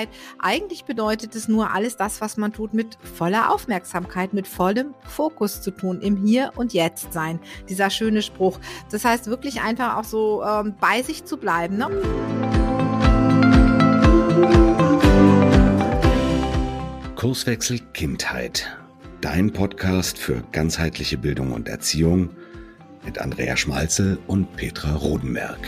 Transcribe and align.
Achtsamkeit. 0.00 0.08
Eigentlich 0.38 0.84
bedeutet 0.84 1.34
es 1.34 1.48
nur 1.48 1.72
alles 1.72 1.96
das, 1.96 2.20
was 2.20 2.36
man 2.36 2.52
tut, 2.52 2.74
mit 2.74 2.98
voller 3.14 3.52
Aufmerksamkeit, 3.52 4.32
mit 4.32 4.46
vollem 4.46 4.94
Fokus 5.04 5.60
zu 5.62 5.70
tun, 5.70 6.00
im 6.00 6.16
Hier 6.24 6.52
und 6.56 6.72
Jetzt 6.72 7.12
sein. 7.12 7.40
Dieser 7.68 7.90
schöne 7.90 8.22
Spruch. 8.22 8.58
Das 8.90 9.04
heißt 9.04 9.26
wirklich 9.26 9.60
einfach 9.60 9.96
auch 9.96 10.04
so 10.04 10.42
ähm, 10.42 10.74
bei 10.80 11.02
sich 11.02 11.24
zu 11.24 11.36
bleiben. 11.36 11.76
Ne? 11.76 11.88
Kurswechsel 17.16 17.80
Kindheit. 17.92 18.76
Dein 19.20 19.52
Podcast 19.52 20.16
für 20.16 20.42
ganzheitliche 20.52 21.18
Bildung 21.18 21.52
und 21.52 21.68
Erziehung 21.68 22.30
mit 23.04 23.18
Andrea 23.18 23.56
Schmalzel 23.56 24.18
und 24.26 24.56
Petra 24.56 24.94
Rodenberg. 24.94 25.58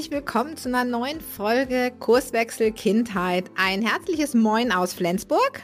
Herzlich 0.00 0.16
willkommen 0.16 0.56
zu 0.56 0.70
einer 0.70 0.84
neuen 0.84 1.20
Folge 1.20 1.92
Kurswechsel 2.00 2.72
Kindheit. 2.72 3.50
Ein 3.54 3.82
herzliches 3.82 4.32
Moin 4.32 4.72
aus 4.72 4.94
Flensburg. 4.94 5.62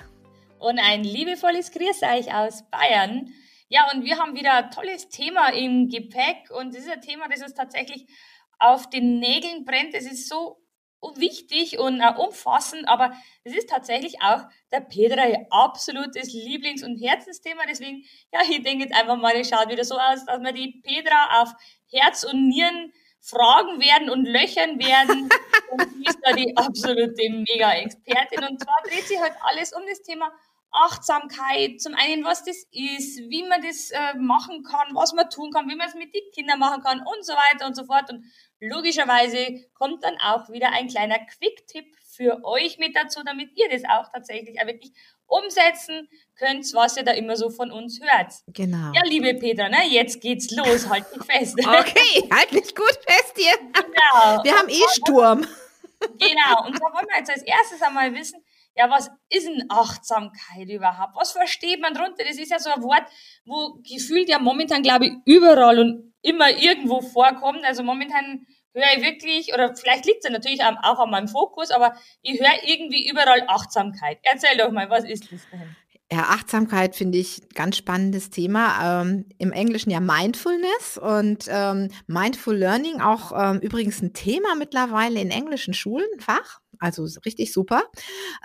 Und 0.58 0.78
ein 0.78 1.04
liebevolles 1.04 1.70
Grüß 1.70 2.02
euch 2.02 2.34
aus 2.34 2.62
Bayern. 2.70 3.32
Ja, 3.70 3.90
und 3.94 4.04
wir 4.04 4.18
haben 4.18 4.34
wieder 4.34 4.52
ein 4.52 4.70
tolles 4.70 5.08
Thema 5.08 5.54
im 5.54 5.88
Gepäck. 5.88 6.50
Und 6.50 6.74
das 6.74 6.82
ist 6.82 6.90
ein 6.90 7.00
Thema, 7.00 7.28
das 7.30 7.40
uns 7.40 7.54
tatsächlich 7.54 8.08
auf 8.58 8.90
den 8.90 9.20
Nägeln 9.20 9.64
brennt. 9.64 9.94
Es 9.94 10.04
ist 10.04 10.28
so 10.28 10.58
wichtig 11.14 11.78
und 11.78 12.02
umfassend, 12.18 12.86
aber 12.88 13.12
es 13.42 13.56
ist 13.56 13.70
tatsächlich 13.70 14.20
auch 14.20 14.42
der 14.70 14.80
Petra 14.80 15.28
ihr 15.28 15.46
absolutes 15.48 16.34
Lieblings- 16.34 16.84
und 16.84 17.00
Herzensthema. 17.00 17.62
Deswegen, 17.66 18.04
ja, 18.34 18.40
ich 18.42 18.62
denke 18.62 18.84
jetzt 18.84 18.94
einfach 18.94 19.16
mal, 19.16 19.34
es 19.34 19.48
schaut 19.48 19.70
wieder 19.70 19.84
so 19.84 19.94
aus, 19.94 20.26
dass 20.26 20.42
wir 20.42 20.52
die 20.52 20.82
Petra 20.84 21.40
auf 21.40 21.54
Herz 21.90 22.22
und 22.24 22.48
Nieren 22.48 22.92
fragen 23.20 23.80
werden 23.80 24.10
und 24.10 24.24
löchern 24.24 24.78
werden. 24.78 25.28
und 25.70 25.92
sie 25.92 26.04
ist 26.04 26.18
da 26.22 26.32
die 26.32 26.56
absolute 26.56 27.30
Mega-Expertin. 27.30 28.44
Und 28.44 28.62
zwar 28.62 28.76
dreht 28.84 29.06
sich 29.06 29.20
halt 29.20 29.34
alles 29.42 29.72
um 29.72 29.82
das 29.88 30.02
Thema 30.02 30.32
Achtsamkeit. 30.70 31.80
Zum 31.80 31.94
einen, 31.94 32.24
was 32.24 32.44
das 32.44 32.56
ist, 32.70 33.18
wie 33.28 33.44
man 33.48 33.62
das 33.62 33.90
äh, 33.90 34.14
machen 34.18 34.62
kann, 34.62 34.94
was 34.94 35.12
man 35.14 35.30
tun 35.30 35.50
kann, 35.50 35.68
wie 35.68 35.76
man 35.76 35.88
es 35.88 35.94
mit 35.94 36.14
den 36.14 36.30
Kindern 36.32 36.58
machen 36.58 36.82
kann 36.82 37.00
und 37.00 37.24
so 37.24 37.32
weiter 37.32 37.66
und 37.66 37.74
so 37.74 37.84
fort. 37.84 38.10
Und 38.10 38.24
logischerweise 38.60 39.64
kommt 39.74 40.04
dann 40.04 40.16
auch 40.20 40.48
wieder 40.50 40.70
ein 40.72 40.88
kleiner 40.88 41.18
Quick-Tipp 41.18 41.86
für 42.16 42.44
euch 42.44 42.78
mit 42.78 42.96
dazu, 42.96 43.22
damit 43.24 43.50
ihr 43.56 43.68
das 43.68 43.82
auch 43.84 44.10
tatsächlich 44.12 44.60
auch 44.60 44.66
wirklich 44.66 44.92
umsetzen 45.26 46.08
könnt, 46.36 46.66
was 46.74 46.96
ihr 46.96 47.04
da 47.04 47.12
immer 47.12 47.36
so 47.36 47.50
von 47.50 47.70
uns 47.70 48.00
hört. 48.00 48.32
Genau. 48.48 48.92
Ja, 48.94 49.02
liebe 49.04 49.34
Petra, 49.34 49.68
ne, 49.68 49.88
jetzt 49.88 50.20
geht's 50.20 50.50
los, 50.50 50.88
halt 50.88 51.04
dich 51.14 51.24
fest. 51.24 51.56
Okay, 51.66 52.28
halt 52.32 52.52
mich 52.52 52.74
gut 52.74 52.98
fest 53.06 53.34
hier. 53.36 53.56
Genau. 53.58 54.44
Wir 54.44 54.56
haben 54.56 54.68
eh 54.68 54.82
Sturm. 54.94 55.46
Genau, 56.18 56.66
und 56.66 56.76
da 56.76 56.92
wollen 56.92 57.06
wir 57.08 57.18
jetzt 57.18 57.30
als 57.30 57.42
erstes 57.42 57.82
einmal 57.82 58.14
wissen, 58.14 58.42
ja, 58.76 58.90
was 58.90 59.10
ist 59.30 59.46
denn 59.46 59.64
Achtsamkeit 59.70 60.68
überhaupt? 60.68 61.16
Was 61.16 61.32
versteht 61.32 61.80
man 61.80 61.94
drunter? 61.94 62.24
Das 62.24 62.36
ist 62.36 62.50
ja 62.50 62.58
so 62.58 62.70
ein 62.70 62.82
Wort, 62.82 63.04
wo 63.46 63.80
gefühlt 63.82 64.28
ja 64.28 64.38
momentan, 64.38 64.82
glaube 64.82 65.06
ich, 65.06 65.12
überall 65.24 65.78
und 65.78 66.12
immer 66.20 66.50
irgendwo 66.50 67.00
vorkommt. 67.00 67.64
Also 67.64 67.82
momentan 67.82 68.46
höre 68.76 68.96
ich 68.96 69.02
wirklich, 69.02 69.54
oder 69.54 69.74
vielleicht 69.74 70.04
liegt 70.04 70.18
es 70.18 70.24
ja 70.24 70.30
natürlich 70.30 70.62
auch 70.62 70.98
an 70.98 71.10
meinem 71.10 71.28
Fokus, 71.28 71.70
aber 71.70 71.96
ich 72.22 72.38
höre 72.38 72.62
irgendwie 72.64 73.08
überall 73.08 73.44
Achtsamkeit. 73.48 74.18
Erzähl 74.22 74.56
doch 74.58 74.70
mal, 74.70 74.90
was 74.90 75.04
ist 75.04 75.32
das 75.32 75.40
denn? 75.50 75.74
Ja, 76.12 76.20
Achtsamkeit 76.28 76.94
finde 76.94 77.18
ich 77.18 77.48
ganz 77.54 77.76
spannendes 77.78 78.30
Thema. 78.30 79.02
Ähm, 79.02 79.28
Im 79.38 79.50
Englischen 79.50 79.90
ja 79.90 79.98
Mindfulness 79.98 80.98
und 80.98 81.46
ähm, 81.48 81.88
Mindful 82.06 82.54
Learning 82.54 83.00
auch 83.00 83.32
ähm, 83.34 83.58
übrigens 83.60 84.00
ein 84.02 84.12
Thema 84.12 84.54
mittlerweile 84.56 85.20
in 85.20 85.32
englischen 85.32 85.74
Schulen, 85.74 86.06
Fach. 86.20 86.60
Also 86.78 87.08
richtig 87.24 87.52
super. 87.52 87.82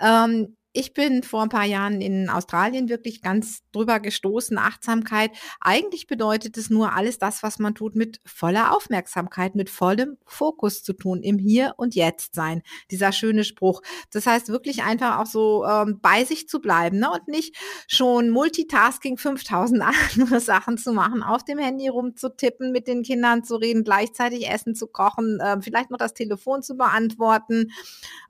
Ähm, 0.00 0.56
ich 0.72 0.94
bin 0.94 1.22
vor 1.22 1.42
ein 1.42 1.48
paar 1.50 1.64
Jahren 1.64 2.00
in 2.00 2.30
Australien 2.30 2.88
wirklich 2.88 3.20
ganz 3.20 3.62
drüber 3.72 4.00
gestoßen, 4.00 4.56
Achtsamkeit. 4.56 5.30
Eigentlich 5.60 6.06
bedeutet 6.06 6.56
es 6.56 6.70
nur 6.70 6.94
alles 6.94 7.18
das, 7.18 7.42
was 7.42 7.58
man 7.58 7.74
tut, 7.74 7.94
mit 7.94 8.20
voller 8.24 8.74
Aufmerksamkeit, 8.74 9.54
mit 9.54 9.68
vollem 9.68 10.16
Fokus 10.24 10.82
zu 10.82 10.94
tun, 10.94 11.22
im 11.22 11.38
Hier 11.38 11.74
und 11.76 11.94
Jetzt 11.94 12.34
sein. 12.34 12.62
Dieser 12.90 13.12
schöne 13.12 13.44
Spruch. 13.44 13.82
Das 14.10 14.26
heißt 14.26 14.48
wirklich 14.48 14.82
einfach 14.82 15.18
auch 15.18 15.26
so 15.26 15.66
ähm, 15.66 15.98
bei 16.00 16.24
sich 16.24 16.48
zu 16.48 16.60
bleiben 16.60 16.98
ne? 16.98 17.10
und 17.10 17.28
nicht 17.28 17.56
schon 17.86 18.30
Multitasking 18.30 19.18
5000 19.18 19.82
andere 20.16 20.40
Sachen 20.40 20.78
zu 20.78 20.92
machen, 20.92 21.22
auf 21.22 21.44
dem 21.44 21.58
Handy 21.58 21.88
rumzutippen, 21.88 22.72
mit 22.72 22.88
den 22.88 23.02
Kindern 23.02 23.44
zu 23.44 23.56
reden, 23.56 23.84
gleichzeitig 23.84 24.48
Essen 24.48 24.74
zu 24.74 24.86
kochen, 24.86 25.38
äh, 25.40 25.60
vielleicht 25.60 25.90
noch 25.90 25.98
das 25.98 26.14
Telefon 26.14 26.62
zu 26.62 26.76
beantworten. 26.76 27.72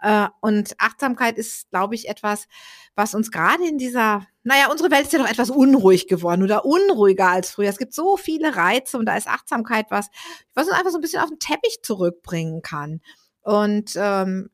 Äh, 0.01 0.27
und 0.41 0.75
Achtsamkeit 0.79 1.39
ist, 1.39 1.71
glaube 1.71 1.95
ich, 1.95 2.09
etwas, 2.09 2.32
etwas, 2.33 2.47
was 2.95 3.15
uns 3.15 3.31
gerade 3.31 3.67
in 3.67 3.79
dieser, 3.79 4.27
naja, 4.43 4.71
unsere 4.71 4.91
Welt 4.91 5.05
ist 5.05 5.13
ja 5.13 5.19
doch 5.19 5.31
etwas 5.31 5.51
unruhig 5.51 6.09
geworden 6.09 6.43
oder 6.43 6.65
unruhiger 6.65 7.29
als 7.29 7.51
früher. 7.51 7.69
Es 7.69 7.79
gibt 7.79 7.95
so 7.95 8.17
viele 8.17 8.55
Reize 8.55 8.99
und 8.99 9.07
da 9.07 9.17
ist 9.17 9.29
Achtsamkeit 9.29 9.87
was, 9.91 10.09
was 10.55 10.67
uns 10.67 10.77
einfach 10.77 10.91
so 10.91 10.99
ein 10.99 11.01
bisschen 11.01 11.23
auf 11.23 11.31
den 11.31 11.39
Teppich 11.39 11.81
zurückbringen 11.83 12.63
kann. 12.63 13.01
Und 13.43 13.93
ähm, 13.97 14.51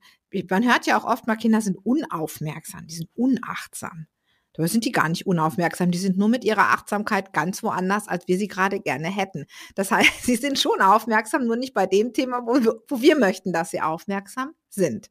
man 0.50 0.70
hört 0.70 0.86
ja 0.86 0.98
auch 0.98 1.04
oft 1.04 1.26
mal, 1.26 1.36
Kinder 1.36 1.60
sind 1.60 1.78
unaufmerksam, 1.84 2.86
die 2.86 2.94
sind 2.94 3.10
unachtsam. 3.14 4.06
Dabei 4.52 4.68
sind 4.68 4.84
die 4.84 4.92
gar 4.92 5.08
nicht 5.08 5.26
unaufmerksam, 5.26 5.90
die 5.90 5.98
sind 5.98 6.18
nur 6.18 6.28
mit 6.28 6.44
ihrer 6.44 6.70
Achtsamkeit 6.70 7.32
ganz 7.32 7.62
woanders, 7.62 8.08
als 8.08 8.26
wir 8.26 8.38
sie 8.38 8.48
gerade 8.48 8.80
gerne 8.80 9.08
hätten. 9.08 9.46
Das 9.74 9.90
heißt, 9.90 10.10
sie 10.22 10.36
sind 10.36 10.58
schon 10.58 10.80
aufmerksam, 10.80 11.44
nur 11.44 11.56
nicht 11.56 11.74
bei 11.74 11.86
dem 11.86 12.12
Thema, 12.12 12.42
wo 12.44 12.54
wo 12.88 13.00
wir 13.00 13.18
möchten, 13.18 13.52
dass 13.52 13.70
sie 13.70 13.80
aufmerksam 13.80 14.52
sind. 14.68 15.10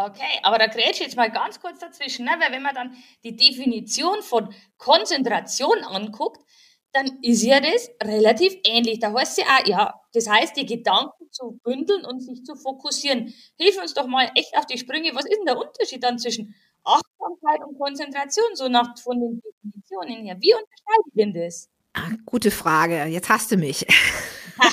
Okay, 0.00 0.38
aber 0.44 0.58
da 0.58 0.68
grätsche 0.68 1.00
ich 1.02 1.08
jetzt 1.08 1.16
mal 1.16 1.28
ganz 1.28 1.60
kurz 1.60 1.80
dazwischen, 1.80 2.24
ne? 2.24 2.30
weil 2.38 2.52
wenn 2.52 2.62
man 2.62 2.72
dann 2.72 2.96
die 3.24 3.34
Definition 3.34 4.22
von 4.22 4.54
Konzentration 4.76 5.82
anguckt, 5.82 6.40
dann 6.92 7.18
ist 7.22 7.42
ja 7.42 7.58
das 7.60 7.90
relativ 8.04 8.54
ähnlich. 8.64 9.00
Da 9.00 9.12
heißt 9.12 9.38
ja 9.38 9.44
auch, 9.44 9.66
ja, 9.66 10.00
das 10.12 10.28
heißt, 10.28 10.56
die 10.56 10.66
Gedanken 10.66 11.32
zu 11.32 11.58
bündeln 11.64 12.04
und 12.04 12.20
sich 12.20 12.44
zu 12.44 12.54
fokussieren. 12.54 13.34
Hilf 13.58 13.76
uns 13.82 13.92
doch 13.94 14.06
mal 14.06 14.30
echt 14.36 14.56
auf 14.56 14.66
die 14.66 14.78
Sprünge. 14.78 15.10
Was 15.16 15.24
ist 15.24 15.36
denn 15.36 15.46
der 15.46 15.58
Unterschied 15.58 16.04
dann 16.04 16.16
zwischen 16.20 16.54
Achtsamkeit 16.84 17.60
und 17.66 17.76
Konzentration, 17.76 18.54
so 18.54 18.68
nach 18.68 18.96
von 19.00 19.18
den 19.18 19.42
Definitionen 19.42 20.24
her? 20.24 20.36
Wie 20.38 20.54
unterscheidet 20.54 21.12
denn 21.14 21.34
das? 21.34 21.68
Ah, 21.98 22.10
gute 22.26 22.50
Frage. 22.50 23.04
Jetzt 23.04 23.28
hast 23.28 23.50
du 23.50 23.56
mich. 23.56 23.86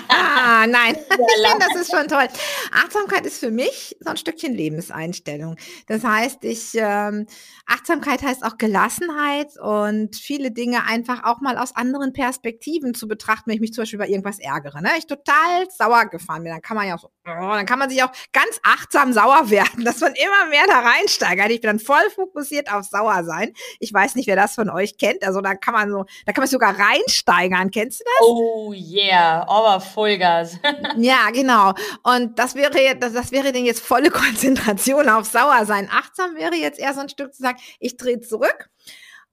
ah, 0.09 0.68
nein, 0.68 0.96
ich 0.96 1.03
finde, 1.03 1.59
das 1.59 1.81
ist 1.81 1.91
schon 1.91 2.08
toll. 2.08 2.28
Achtsamkeit 2.72 3.25
ist 3.25 3.40
für 3.40 3.52
mich 3.52 3.96
so 4.00 4.12
ein 4.12 4.18
Stückchen 4.18 4.53
Lebenseinstellung. 4.53 5.56
Das 5.88 6.03
heißt, 6.03 6.44
ich 6.44 6.72
ähm, 6.75 7.25
Achtsamkeit 7.66 8.22
heißt 8.22 8.44
auch 8.44 8.58
Gelassenheit 8.58 9.58
und 9.59 10.16
viele 10.16 10.52
Dinge 10.52 10.86
einfach 10.86 11.24
auch 11.24 11.41
mal 11.41 11.58
aus 11.58 11.75
anderen 11.75 12.13
Perspektiven 12.13 12.94
zu 12.94 13.08
betrachten, 13.08 13.50
wenn 13.50 13.56
ich 13.56 13.62
mich 13.62 13.74
zum 13.74 13.81
Beispiel 13.84 13.97
über 13.97 14.09
irgendwas 14.09 14.40
ärgere. 14.40 14.81
Ne? 14.81 14.90
Ich 14.97 15.07
total 15.07 15.68
sauer 15.75 16.06
gefahren 16.06 16.44
bin, 16.44 16.52
dann 16.52 16.62
kann 16.62 16.78
man 16.78 16.88
ja 16.88 16.96
auch 16.96 17.02
so, 17.02 17.12
oh, 17.25 17.53
dann 17.53 17.66
kann 17.66 17.80
man 17.80 17.90
sich 17.90 18.03
auch 18.03 18.12
ganz 18.34 18.59
achtsam 18.63 19.13
sauer 19.13 19.50
werden, 19.50 19.84
dass 19.84 20.00
man 20.00 20.13
immer 20.16 20.50
mehr 20.50 20.66
da 20.68 20.80
reinsteigert. 20.80 21.52
Ich 21.52 21.62
bin 21.62 21.69
dann 21.69 21.80
voll 21.80 22.09
fokussiert 22.13 22.72
auf 22.72 22.86
sauer 22.86 23.24
sein. 23.24 23.53
Ich 23.80 23.94
weiß 23.94 24.16
nicht, 24.16 24.28
wer 24.28 24.36
das 24.36 24.56
von 24.56 24.69
euch 24.69 24.97
kennt. 24.97 25.24
Also 25.24 25.41
da 25.41 25.56
kann 25.56 25.74
man 25.74 25.90
so, 25.90 26.06
da 26.25 26.34
kann 26.34 26.41
man 26.41 26.50
sogar 26.50 26.75
reinsteigern. 26.78 27.72
Kennst 27.72 28.02
du 28.02 28.03
das? 28.06 28.28
Oh 28.28 28.74
yeah, 28.74 29.47
aber 29.47 29.81
Vollgas. 29.81 30.58
ja, 30.97 31.30
genau. 31.31 31.74
Und 32.03 32.38
das 32.40 32.56
wäre, 32.56 32.96
das, 32.97 33.13
das 33.13 33.31
wäre 33.31 33.52
denn 33.52 33.66
jetzt 33.66 33.81
volle 33.81 34.09
Konzentration 34.12 35.09
auf 35.09 35.25
Sauer 35.25 35.66
sein. 35.66 35.90
Achtsam 35.92 36.36
wäre 36.36 36.56
jetzt 36.56 36.80
eher 36.80 36.94
so 36.94 37.01
ein 37.01 37.10
Stück 37.10 37.33
zu 37.33 37.42
sagen, 37.42 37.57
ich 37.80 37.98
drehe 37.98 38.19
zurück 38.19 38.69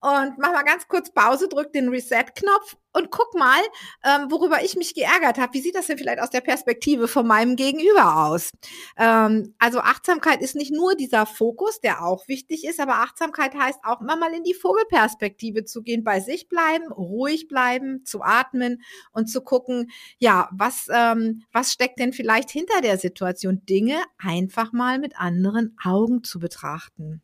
und 0.02 0.36
mach 0.38 0.52
mal 0.52 0.64
ganz 0.64 0.88
kurz 0.88 1.12
Pause, 1.12 1.48
drück 1.48 1.72
den 1.72 1.88
Reset-Knopf 1.88 2.76
und 2.92 3.12
guck 3.12 3.34
mal, 3.34 3.60
ähm, 4.04 4.30
worüber 4.30 4.62
ich 4.64 4.76
mich 4.76 4.94
geärgert 4.94 5.38
habe. 5.38 5.54
Wie 5.54 5.60
sieht 5.60 5.76
das 5.76 5.86
denn 5.86 5.96
vielleicht 5.96 6.20
aus 6.20 6.30
der 6.30 6.40
Perspektive 6.40 7.06
von 7.06 7.24
meinem 7.24 7.54
Gegenüber 7.54 8.26
aus? 8.26 8.50
Ähm, 8.98 9.54
also 9.60 9.78
Achtsamkeit 9.78 10.42
ist 10.42 10.56
nicht 10.56 10.72
nur 10.72 10.96
dieser 10.96 11.24
Fokus, 11.24 11.80
der 11.80 12.04
auch 12.04 12.26
wichtig 12.26 12.64
ist, 12.64 12.80
aber 12.80 12.96
Achtsamkeit 12.96 13.54
heißt 13.54 13.78
auch 13.84 14.00
immer 14.00 14.16
mal 14.16 14.34
in 14.34 14.42
die 14.42 14.54
Vogelperspektive 14.54 15.64
zu 15.64 15.82
gehen, 15.82 16.02
bei 16.02 16.18
sich 16.18 16.48
bleiben, 16.48 16.92
ruhig 16.92 17.46
bleiben, 17.46 18.04
zu 18.04 18.22
atmen 18.22 18.82
und 19.12 19.30
zu 19.30 19.40
gucken, 19.40 19.92
ja, 20.18 20.48
was, 20.52 20.88
ähm, 20.92 21.44
was 21.52 21.72
steckt 21.72 22.00
denn 22.00 22.12
vielleicht 22.12 22.50
hinter 22.50 22.80
der 22.80 22.98
Situation? 22.98 23.64
Dinge 23.66 24.02
einfach 24.18 24.72
mal 24.72 24.98
mit 24.98 25.16
anderen 25.16 25.76
Augen 25.82 26.24
zu 26.24 26.40
betrachten. 26.40 27.22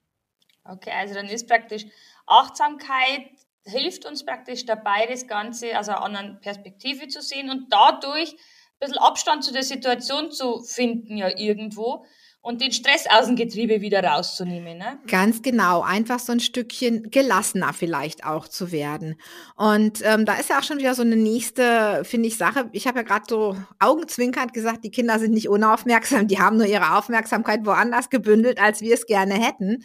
Okay, 0.69 0.93
also 0.95 1.15
dann 1.15 1.27
ist 1.27 1.49
praktisch 1.49 1.87
Achtsamkeit 2.27 3.31
hilft 3.69 4.07
uns 4.07 4.25
praktisch 4.25 4.67
dabei, 4.67 5.07
das 5.07 5.27
Ganze 5.27 5.79
aus 5.79 5.89
einer 5.89 6.03
anderen 6.03 6.41
Perspektive 6.41 7.09
zu 7.09 7.21
sehen 7.21 7.51
und 7.51 7.67
dadurch 7.71 8.33
ein 8.33 8.81
bisschen 8.81 8.99
Abstand 8.99 9.45
zu 9.45 9.53
der 9.53 9.63
Situation 9.63 10.31
zu 10.31 10.61
finden, 10.63 11.17
ja 11.17 11.29
irgendwo. 11.37 12.05
und 12.41 12.63
den 12.63 12.73
Stress 12.73 13.05
aus 13.11 13.27
dem 13.27 13.37
Getriebe 13.37 13.81
wieder 13.81 14.03
rauszunehmen. 14.03 14.79
Ne? 14.79 14.99
Ganz 15.09 15.43
genau, 15.43 15.83
einfach 15.83 16.19
so 16.21 16.33
ein 16.33 16.41
Stückchen 16.41 17.11
gelassener 17.11 17.73
vielleicht 17.73 18.25
auch 18.25 18.47
zu 18.47 18.71
werden. 18.71 19.21
Und 19.57 20.01
ähm, 20.03 20.25
da 20.25 20.35
ist 20.35 20.49
ja 20.49 20.59
auch 20.59 20.63
schon 20.63 20.79
wieder 20.79 20.95
so 20.95 21.03
eine 21.03 21.17
nächste, 21.17 22.05
finde 22.05 22.29
ich, 22.29 22.39
Sache. 22.39 22.71
Ich 22.73 22.87
habe 22.87 23.01
ja 23.01 23.03
gerade 23.03 23.25
so 23.29 23.57
augenzwinkernd 23.81 24.55
gesagt, 24.55 24.85
die 24.85 24.91
Kinder 24.91 25.19
sind 25.19 25.33
nicht 25.33 25.49
unaufmerksam, 25.49 26.29
die 26.29 26.39
haben 26.39 26.57
nur 26.57 26.67
ihre 26.67 26.97
Aufmerksamkeit 26.97 27.67
woanders 27.67 28.09
gebündelt, 28.09 28.61
als 28.61 28.81
wir 28.81 28.95
es 28.95 29.07
gerne 29.07 29.35
hätten. 29.35 29.85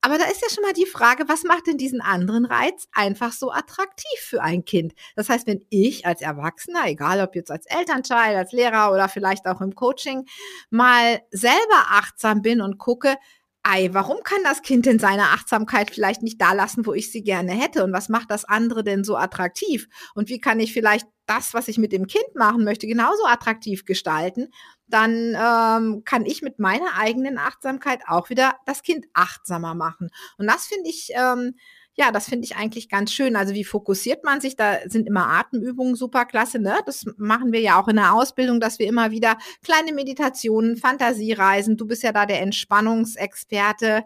Aber 0.00 0.16
da 0.16 0.24
ist 0.24 0.42
ja 0.42 0.48
schon 0.48 0.62
mal 0.62 0.72
die 0.72 0.86
Frage, 0.86 1.28
was 1.28 1.42
macht 1.42 1.66
denn 1.66 1.76
diesen 1.76 2.00
anderen 2.00 2.44
Reiz 2.44 2.86
einfach 2.92 3.32
so 3.32 3.50
attraktiv 3.50 4.20
für 4.20 4.42
ein 4.42 4.64
Kind? 4.64 4.94
Das 5.16 5.28
heißt, 5.28 5.46
wenn 5.48 5.64
ich 5.70 6.06
als 6.06 6.20
Erwachsener, 6.22 6.86
egal 6.86 7.20
ob 7.20 7.34
jetzt 7.34 7.50
als 7.50 7.66
Elternteil, 7.66 8.36
als 8.36 8.52
Lehrer 8.52 8.92
oder 8.92 9.08
vielleicht 9.08 9.46
auch 9.46 9.60
im 9.60 9.74
Coaching, 9.74 10.24
mal 10.70 11.20
selber 11.30 11.86
achtsam 11.90 12.42
bin 12.42 12.60
und 12.60 12.78
gucke, 12.78 13.16
Ei, 13.64 13.90
warum 13.92 14.22
kann 14.22 14.42
das 14.44 14.62
Kind 14.62 14.86
denn 14.86 14.98
seine 14.98 15.24
Achtsamkeit 15.24 15.90
vielleicht 15.90 16.22
nicht 16.22 16.40
da 16.40 16.52
lassen, 16.52 16.86
wo 16.86 16.94
ich 16.94 17.12
sie 17.12 17.22
gerne 17.22 17.52
hätte? 17.52 17.84
Und 17.84 17.92
was 17.92 18.08
macht 18.08 18.30
das 18.30 18.44
andere 18.44 18.84
denn 18.84 19.04
so 19.04 19.16
attraktiv? 19.16 19.88
Und 20.14 20.28
wie 20.28 20.40
kann 20.40 20.60
ich 20.60 20.72
vielleicht 20.72 21.06
das, 21.26 21.52
was 21.54 21.68
ich 21.68 21.76
mit 21.76 21.92
dem 21.92 22.06
Kind 22.06 22.34
machen 22.34 22.64
möchte, 22.64 22.86
genauso 22.86 23.26
attraktiv 23.26 23.84
gestalten? 23.84 24.48
Dann 24.86 25.36
ähm, 25.36 26.02
kann 26.04 26.24
ich 26.24 26.40
mit 26.40 26.58
meiner 26.58 26.96
eigenen 26.96 27.36
Achtsamkeit 27.36 28.00
auch 28.06 28.30
wieder 28.30 28.54
das 28.64 28.82
Kind 28.82 29.06
achtsamer 29.12 29.74
machen. 29.74 30.08
Und 30.38 30.46
das 30.46 30.66
finde 30.66 30.88
ich 30.88 31.10
ähm, 31.14 31.54
ja, 31.98 32.12
das 32.12 32.28
finde 32.28 32.44
ich 32.44 32.54
eigentlich 32.54 32.88
ganz 32.88 33.12
schön. 33.12 33.34
Also 33.34 33.54
wie 33.54 33.64
fokussiert 33.64 34.22
man 34.22 34.40
sich? 34.40 34.54
Da 34.54 34.78
sind 34.86 35.08
immer 35.08 35.26
Atemübungen 35.26 35.96
super 35.96 36.26
klasse. 36.26 36.60
Ne? 36.60 36.78
Das 36.86 37.04
machen 37.16 37.50
wir 37.50 37.60
ja 37.60 37.80
auch 37.80 37.88
in 37.88 37.96
der 37.96 38.14
Ausbildung, 38.14 38.60
dass 38.60 38.78
wir 38.78 38.86
immer 38.86 39.10
wieder 39.10 39.36
kleine 39.64 39.92
Meditationen, 39.92 40.76
Fantasiereisen. 40.76 41.76
Du 41.76 41.86
bist 41.86 42.04
ja 42.04 42.12
da 42.12 42.24
der 42.24 42.40
Entspannungsexperte. 42.40 44.04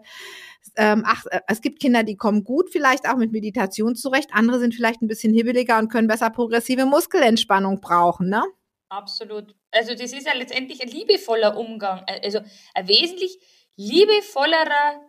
Ähm, 0.75 1.03
ach, 1.05 1.25
äh, 1.29 1.41
es 1.47 1.61
gibt 1.61 1.79
Kinder, 1.79 2.03
die 2.03 2.17
kommen 2.17 2.43
gut 2.43 2.71
vielleicht 2.71 3.07
auch 3.07 3.17
mit 3.17 3.31
Meditation 3.31 3.95
zurecht. 3.95 4.31
Andere 4.33 4.59
sind 4.59 4.73
vielleicht 4.73 5.03
ein 5.03 5.07
bisschen 5.07 5.31
hibbeliger 5.31 5.77
und 5.77 5.89
können 5.89 6.07
besser 6.07 6.31
progressive 6.31 6.87
Muskelentspannung 6.87 7.79
brauchen. 7.79 8.27
Ne? 8.27 8.41
Absolut. 8.89 9.55
Also 9.69 9.93
das 9.93 10.13
ist 10.13 10.25
ja 10.25 10.33
letztendlich 10.33 10.81
ein 10.81 10.89
liebevoller 10.89 11.57
Umgang. 11.57 12.03
Also 12.23 12.39
ein 12.73 12.87
wesentlich 12.87 13.37
liebevollerer 13.75 14.99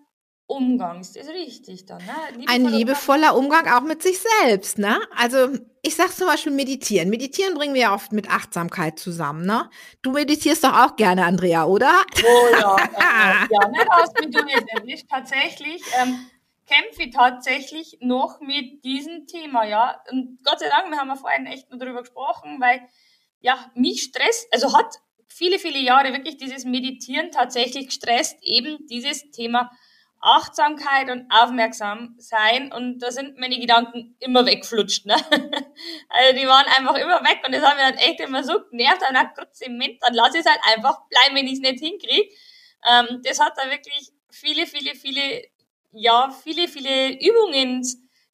Umgang, 0.47 1.01
ist 1.01 1.17
richtig 1.17 1.87
dann? 1.87 1.99
Ne? 2.05 2.13
Liebevoller 2.37 2.51
ein 2.51 2.65
liebevoller 2.67 3.37
Umgang. 3.37 3.61
Umgang 3.65 3.83
auch 3.83 3.87
mit 3.87 4.03
sich 4.03 4.19
selbst, 4.19 4.79
ne? 4.79 5.01
Also 5.17 5.49
ich 5.81 5.95
sag 5.97 6.11
zum 6.13 6.27
Beispiel 6.27 6.53
meditieren. 6.53 7.09
Meditieren 7.09 7.55
bringen 7.55 7.75
wir 7.75 7.83
ja 7.83 7.95
oft 7.95 8.13
mit 8.13 8.31
Achtsamkeit 8.31 8.99
zusammen, 8.99 9.47
ne? 9.47 9.71
Du 10.03 10.13
meditierst 10.13 10.65
doch 10.65 10.75
auch 10.75 10.97
gerne, 10.97 11.25
Andrea, 11.25 11.65
oder? 11.65 12.05
Oh 12.23 12.49
ja, 12.53 12.77
ja, 12.77 13.49
ja 13.51 13.87
aus 13.91 14.11
wie 14.21 14.31
du 14.31 14.41
jetzt 14.47 14.69
erwischt. 14.69 15.07
Tatsächlich 15.09 15.83
ähm, 16.03 16.27
kämpfe 16.67 17.05
ich 17.05 17.15
tatsächlich 17.15 17.99
noch 18.01 18.41
mit 18.41 18.85
diesem 18.85 19.27
Thema, 19.27 19.65
ja. 19.65 20.03
Und 20.11 20.39
Gott 20.45 20.61
sei 20.61 20.69
Dank, 20.69 20.91
wir 20.91 20.99
haben 20.99 21.09
ja 21.09 21.17
vorhin 21.17 21.47
echt 21.47 21.71
nur 21.71 21.79
darüber 21.79 22.01
gesprochen, 22.01 22.61
weil 22.61 22.83
ja, 23.41 23.71
mich 23.75 24.03
stresst, 24.03 24.47
also 24.53 24.77
hat 24.77 25.01
viele, 25.29 25.59
viele 25.59 25.79
Jahre 25.79 26.13
wirklich 26.13 26.37
dieses 26.37 26.65
Meditieren 26.65 27.31
tatsächlich 27.31 27.87
gestresst, 27.87 28.39
eben 28.43 28.87
dieses 28.87 29.31
Thema 29.31 29.71
Achtsamkeit 30.25 31.11
und 31.11 31.31
aufmerksam 31.31 32.15
sein 32.19 32.73
und 32.73 32.99
da 33.01 33.11
sind 33.11 33.39
meine 33.39 33.59
Gedanken 33.59 34.17
immer 34.21 34.47
weggeflutscht. 34.47 35.05
Ne? 35.07 35.17
Also 36.09 36.41
die 36.41 36.47
waren 36.47 36.67
einfach 36.67 36.95
immer 36.95 37.21
weg 37.23 37.43
und 37.45 37.53
das 37.53 37.63
hat 37.63 37.77
mich 37.77 37.85
dann 37.85 37.97
echt 37.97 38.21
immer 38.21 38.43
so 38.43 38.61
genervt 38.71 39.03
und 39.07 39.15
dann 39.15 39.31
Gott 39.37 39.55
Zement, 39.55 40.01
dann 40.01 40.15
lass 40.15 40.35
ich 40.35 40.41
es 40.41 40.47
halt 40.47 40.61
einfach 40.75 41.01
bleiben, 41.09 41.35
wenn 41.35 41.47
ich 41.47 41.55
es 41.55 41.61
nicht 41.61 41.81
hinkriege. 41.81 42.31
Ähm, 42.89 43.21
das 43.23 43.41
hat 43.41 43.53
da 43.57 43.71
wirklich 43.71 44.13
viele, 44.31 44.67
viele, 44.67 44.95
viele, 44.95 45.43
ja, 45.93 46.31
viele, 46.31 46.69
viele 46.69 47.13
Übungen, 47.21 47.83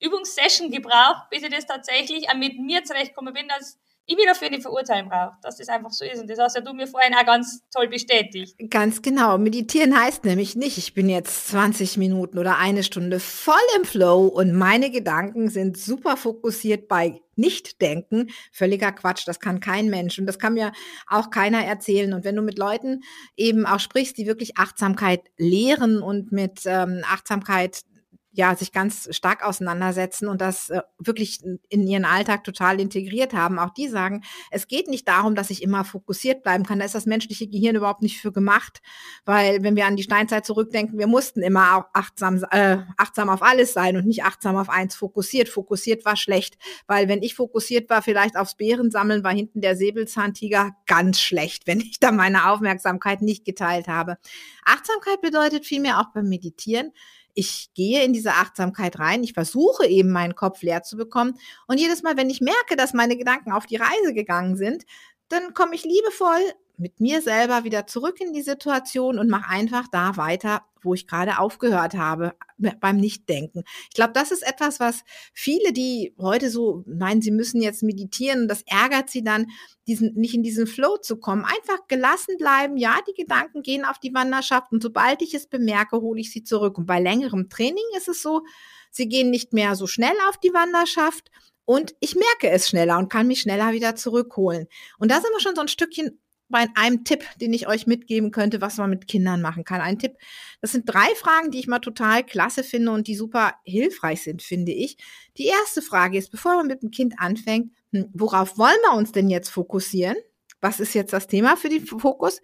Übungssession 0.00 0.70
gebraucht, 0.70 1.28
bis 1.30 1.42
ich 1.42 1.50
das 1.50 1.66
tatsächlich 1.66 2.26
mit 2.34 2.58
mir 2.58 2.84
zurechtgekommen 2.84 3.34
bin, 3.34 3.48
dass 3.48 3.80
ich 4.10 4.16
mir 4.16 4.26
dafür 4.26 4.50
nicht 4.50 4.62
verurteilen 4.62 5.08
brauche, 5.08 5.36
dass 5.42 5.56
das 5.56 5.68
einfach 5.68 5.90
so 5.90 6.04
ist. 6.04 6.20
Und 6.20 6.28
das 6.28 6.38
hast 6.38 6.56
ja 6.56 6.62
du 6.62 6.72
mir 6.72 6.88
vorhin 6.88 7.14
auch 7.14 7.24
ganz 7.24 7.62
toll 7.72 7.86
bestätigt. 7.86 8.56
Ganz 8.68 9.02
genau. 9.02 9.38
Meditieren 9.38 9.98
heißt 9.98 10.24
nämlich 10.24 10.56
nicht, 10.56 10.78
ich 10.78 10.94
bin 10.94 11.08
jetzt 11.08 11.48
20 11.48 11.96
Minuten 11.96 12.38
oder 12.38 12.58
eine 12.58 12.82
Stunde 12.82 13.20
voll 13.20 13.54
im 13.76 13.84
Flow 13.84 14.26
und 14.26 14.52
meine 14.52 14.90
Gedanken 14.90 15.48
sind 15.48 15.76
super 15.76 16.16
fokussiert 16.16 16.88
bei 16.88 17.20
Nichtdenken. 17.36 18.30
Völliger 18.52 18.90
Quatsch. 18.90 19.26
Das 19.26 19.38
kann 19.38 19.60
kein 19.60 19.88
Mensch. 19.88 20.18
Und 20.18 20.26
das 20.26 20.40
kann 20.40 20.54
mir 20.54 20.72
auch 21.06 21.30
keiner 21.30 21.64
erzählen. 21.64 22.12
Und 22.12 22.24
wenn 22.24 22.36
du 22.36 22.42
mit 22.42 22.58
Leuten 22.58 23.02
eben 23.36 23.64
auch 23.64 23.80
sprichst, 23.80 24.18
die 24.18 24.26
wirklich 24.26 24.58
Achtsamkeit 24.58 25.22
lehren 25.38 26.02
und 26.02 26.32
mit 26.32 26.62
ähm, 26.66 27.02
Achtsamkeit 27.06 27.82
ja, 28.32 28.54
sich 28.54 28.70
ganz 28.72 29.08
stark 29.10 29.44
auseinandersetzen 29.44 30.28
und 30.28 30.40
das 30.40 30.70
äh, 30.70 30.82
wirklich 30.98 31.40
in 31.68 31.86
ihren 31.86 32.04
Alltag 32.04 32.44
total 32.44 32.80
integriert 32.80 33.34
haben. 33.34 33.58
Auch 33.58 33.70
die 33.70 33.88
sagen, 33.88 34.22
es 34.52 34.68
geht 34.68 34.88
nicht 34.88 35.08
darum, 35.08 35.34
dass 35.34 35.50
ich 35.50 35.62
immer 35.62 35.84
fokussiert 35.84 36.44
bleiben 36.44 36.64
kann. 36.64 36.78
Da 36.78 36.84
ist 36.84 36.94
das 36.94 37.06
menschliche 37.06 37.48
Gehirn 37.48 37.74
überhaupt 37.74 38.02
nicht 38.02 38.20
für 38.20 38.30
gemacht, 38.30 38.82
weil 39.24 39.64
wenn 39.64 39.74
wir 39.74 39.86
an 39.86 39.96
die 39.96 40.04
Steinzeit 40.04 40.46
zurückdenken, 40.46 40.98
wir 40.98 41.08
mussten 41.08 41.42
immer 41.42 41.76
auch 41.76 41.84
achtsam, 41.92 42.44
äh, 42.52 42.78
achtsam 42.96 43.28
auf 43.30 43.42
alles 43.42 43.72
sein 43.72 43.96
und 43.96 44.06
nicht 44.06 44.22
achtsam 44.22 44.56
auf 44.56 44.68
eins 44.68 44.94
fokussiert. 44.94 45.48
Fokussiert 45.48 46.04
war 46.04 46.16
schlecht, 46.16 46.56
weil 46.86 47.08
wenn 47.08 47.22
ich 47.22 47.34
fokussiert 47.34 47.90
war, 47.90 48.00
vielleicht 48.00 48.36
aufs 48.36 48.56
Bärensammeln, 48.56 49.24
war 49.24 49.32
hinten 49.32 49.60
der 49.60 49.76
Säbelzahntiger 49.76 50.70
ganz 50.86 51.20
schlecht, 51.20 51.66
wenn 51.66 51.80
ich 51.80 51.98
da 51.98 52.12
meine 52.12 52.48
Aufmerksamkeit 52.50 53.22
nicht 53.22 53.44
geteilt 53.44 53.88
habe. 53.88 54.18
Achtsamkeit 54.64 55.20
bedeutet 55.20 55.66
vielmehr 55.66 55.98
auch 55.98 56.12
beim 56.12 56.28
Meditieren, 56.28 56.92
ich 57.34 57.70
gehe 57.74 58.04
in 58.04 58.12
diese 58.12 58.32
Achtsamkeit 58.32 58.98
rein, 58.98 59.22
ich 59.22 59.32
versuche 59.32 59.86
eben 59.86 60.10
meinen 60.10 60.34
Kopf 60.34 60.62
leer 60.62 60.82
zu 60.82 60.96
bekommen. 60.96 61.38
Und 61.66 61.78
jedes 61.78 62.02
Mal, 62.02 62.16
wenn 62.16 62.30
ich 62.30 62.40
merke, 62.40 62.76
dass 62.76 62.94
meine 62.94 63.16
Gedanken 63.16 63.52
auf 63.52 63.66
die 63.66 63.76
Reise 63.76 64.14
gegangen 64.14 64.56
sind, 64.56 64.84
dann 65.28 65.54
komme 65.54 65.74
ich 65.74 65.84
liebevoll 65.84 66.40
mit 66.80 66.98
mir 66.98 67.20
selber 67.20 67.64
wieder 67.64 67.86
zurück 67.86 68.20
in 68.20 68.32
die 68.32 68.42
Situation 68.42 69.18
und 69.18 69.28
mache 69.28 69.50
einfach 69.50 69.86
da 69.88 70.16
weiter, 70.16 70.62
wo 70.82 70.94
ich 70.94 71.06
gerade 71.06 71.38
aufgehört 71.38 71.94
habe 71.94 72.32
beim 72.80 72.96
Nichtdenken. 72.96 73.64
Ich 73.90 73.94
glaube, 73.94 74.14
das 74.14 74.30
ist 74.30 74.42
etwas, 74.42 74.80
was 74.80 75.04
viele, 75.34 75.72
die 75.72 76.14
heute 76.18 76.48
so 76.48 76.82
meinen, 76.86 77.20
sie 77.20 77.30
müssen 77.30 77.60
jetzt 77.60 77.82
meditieren, 77.82 78.48
das 78.48 78.62
ärgert 78.62 79.10
sie 79.10 79.22
dann, 79.22 79.48
diesen, 79.86 80.14
nicht 80.14 80.34
in 80.34 80.42
diesen 80.42 80.66
Flow 80.66 80.96
zu 80.96 81.18
kommen. 81.18 81.44
Einfach 81.44 81.86
gelassen 81.86 82.36
bleiben. 82.38 82.78
Ja, 82.78 82.98
die 83.06 83.14
Gedanken 83.14 83.62
gehen 83.62 83.84
auf 83.84 83.98
die 83.98 84.14
Wanderschaft 84.14 84.72
und 84.72 84.82
sobald 84.82 85.20
ich 85.20 85.34
es 85.34 85.46
bemerke, 85.46 86.00
hole 86.00 86.20
ich 86.20 86.32
sie 86.32 86.44
zurück. 86.44 86.78
Und 86.78 86.86
bei 86.86 86.98
längerem 86.98 87.50
Training 87.50 87.84
ist 87.96 88.08
es 88.08 88.22
so, 88.22 88.42
sie 88.90 89.08
gehen 89.08 89.30
nicht 89.30 89.52
mehr 89.52 89.76
so 89.76 89.86
schnell 89.86 90.16
auf 90.28 90.38
die 90.38 90.54
Wanderschaft, 90.54 91.30
und 91.66 91.94
ich 92.00 92.16
merke 92.16 92.50
es 92.50 92.68
schneller 92.68 92.98
und 92.98 93.12
kann 93.12 93.28
mich 93.28 93.42
schneller 93.42 93.70
wieder 93.70 93.94
zurückholen. 93.94 94.66
Und 94.98 95.08
da 95.08 95.20
sind 95.20 95.30
wir 95.30 95.38
schon 95.38 95.54
so 95.54 95.60
ein 95.60 95.68
Stückchen 95.68 96.18
bei 96.50 96.66
einem 96.74 97.04
Tipp, 97.04 97.24
den 97.40 97.52
ich 97.52 97.68
euch 97.68 97.86
mitgeben 97.86 98.30
könnte, 98.30 98.60
was 98.60 98.76
man 98.76 98.90
mit 98.90 99.06
Kindern 99.06 99.40
machen 99.40 99.64
kann. 99.64 99.80
Ein 99.80 99.98
Tipp, 99.98 100.16
das 100.60 100.72
sind 100.72 100.84
drei 100.86 101.14
Fragen, 101.14 101.50
die 101.50 101.60
ich 101.60 101.68
mal 101.68 101.78
total 101.78 102.24
klasse 102.24 102.64
finde 102.64 102.90
und 102.90 103.06
die 103.06 103.14
super 103.14 103.54
hilfreich 103.64 104.22
sind, 104.22 104.42
finde 104.42 104.72
ich. 104.72 104.96
Die 105.38 105.46
erste 105.46 105.80
Frage 105.80 106.18
ist, 106.18 106.30
bevor 106.30 106.56
man 106.56 106.66
mit 106.66 106.82
dem 106.82 106.90
Kind 106.90 107.14
anfängt, 107.18 107.72
hm, 107.92 108.10
worauf 108.12 108.58
wollen 108.58 108.78
wir 108.88 108.96
uns 108.96 109.12
denn 109.12 109.30
jetzt 109.30 109.48
fokussieren? 109.48 110.16
Was 110.60 110.80
ist 110.80 110.94
jetzt 110.94 111.12
das 111.12 111.26
Thema 111.26 111.56
für 111.56 111.68
den 111.68 111.86
Fokus? 111.86 112.42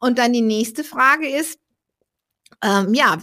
Und 0.00 0.18
dann 0.18 0.32
die 0.32 0.40
nächste 0.40 0.82
Frage 0.82 1.28
ist, 1.28 1.60
ähm, 2.62 2.94
ja, 2.94 3.18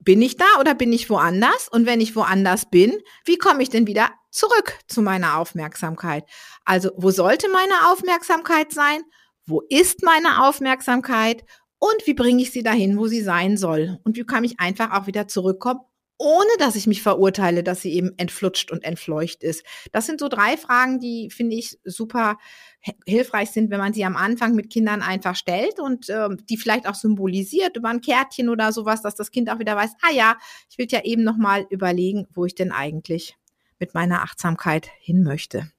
bin 0.00 0.22
ich 0.22 0.36
da 0.36 0.46
oder 0.58 0.74
bin 0.74 0.92
ich 0.92 1.08
woanders? 1.08 1.68
Und 1.68 1.86
wenn 1.86 2.00
ich 2.00 2.16
woanders 2.16 2.68
bin, 2.70 2.98
wie 3.24 3.38
komme 3.38 3.62
ich 3.62 3.70
denn 3.70 3.86
wieder 3.86 4.10
zurück 4.30 4.78
zu 4.88 5.02
meiner 5.02 5.38
Aufmerksamkeit? 5.38 6.24
Also, 6.64 6.90
wo 6.96 7.10
sollte 7.10 7.48
meine 7.48 7.90
Aufmerksamkeit 7.90 8.72
sein? 8.72 9.02
Wo 9.50 9.62
ist 9.68 10.02
meine 10.02 10.46
Aufmerksamkeit 10.46 11.44
und 11.78 12.06
wie 12.06 12.14
bringe 12.14 12.42
ich 12.42 12.52
sie 12.52 12.62
dahin, 12.62 12.98
wo 12.98 13.06
sie 13.06 13.22
sein 13.22 13.56
soll 13.56 13.98
und 14.04 14.16
wie 14.16 14.24
kann 14.24 14.44
ich 14.44 14.60
einfach 14.60 14.92
auch 14.92 15.06
wieder 15.06 15.28
zurückkommen, 15.28 15.80
ohne 16.18 16.50
dass 16.58 16.76
ich 16.76 16.86
mich 16.86 17.02
verurteile, 17.02 17.62
dass 17.62 17.80
sie 17.80 17.94
eben 17.94 18.12
entflutscht 18.18 18.70
und 18.70 18.84
entfleucht 18.84 19.42
ist. 19.42 19.64
Das 19.90 20.04
sind 20.04 20.20
so 20.20 20.28
drei 20.28 20.58
Fragen, 20.58 21.00
die 21.00 21.30
finde 21.30 21.56
ich 21.56 21.78
super 21.82 22.36
hilfreich 23.06 23.50
sind, 23.50 23.70
wenn 23.70 23.78
man 23.78 23.94
sie 23.94 24.04
am 24.04 24.16
Anfang 24.16 24.54
mit 24.54 24.70
Kindern 24.70 25.00
einfach 25.00 25.34
stellt 25.34 25.80
und 25.80 26.10
äh, 26.10 26.28
die 26.50 26.58
vielleicht 26.58 26.86
auch 26.86 26.94
symbolisiert 26.94 27.76
über 27.76 27.88
ein 27.88 28.02
Kärtchen 28.02 28.50
oder 28.50 28.70
sowas, 28.72 29.00
dass 29.00 29.14
das 29.14 29.30
Kind 29.30 29.50
auch 29.50 29.58
wieder 29.58 29.76
weiß, 29.76 29.92
ah 30.02 30.12
ja, 30.12 30.36
ich 30.70 30.76
will 30.76 30.86
ja 30.90 31.02
eben 31.04 31.24
noch 31.24 31.38
mal 31.38 31.66
überlegen, 31.70 32.26
wo 32.34 32.44
ich 32.44 32.54
denn 32.54 32.70
eigentlich 32.70 33.36
mit 33.78 33.94
meiner 33.94 34.22
Achtsamkeit 34.22 34.90
hin 35.00 35.22
möchte. 35.22 35.70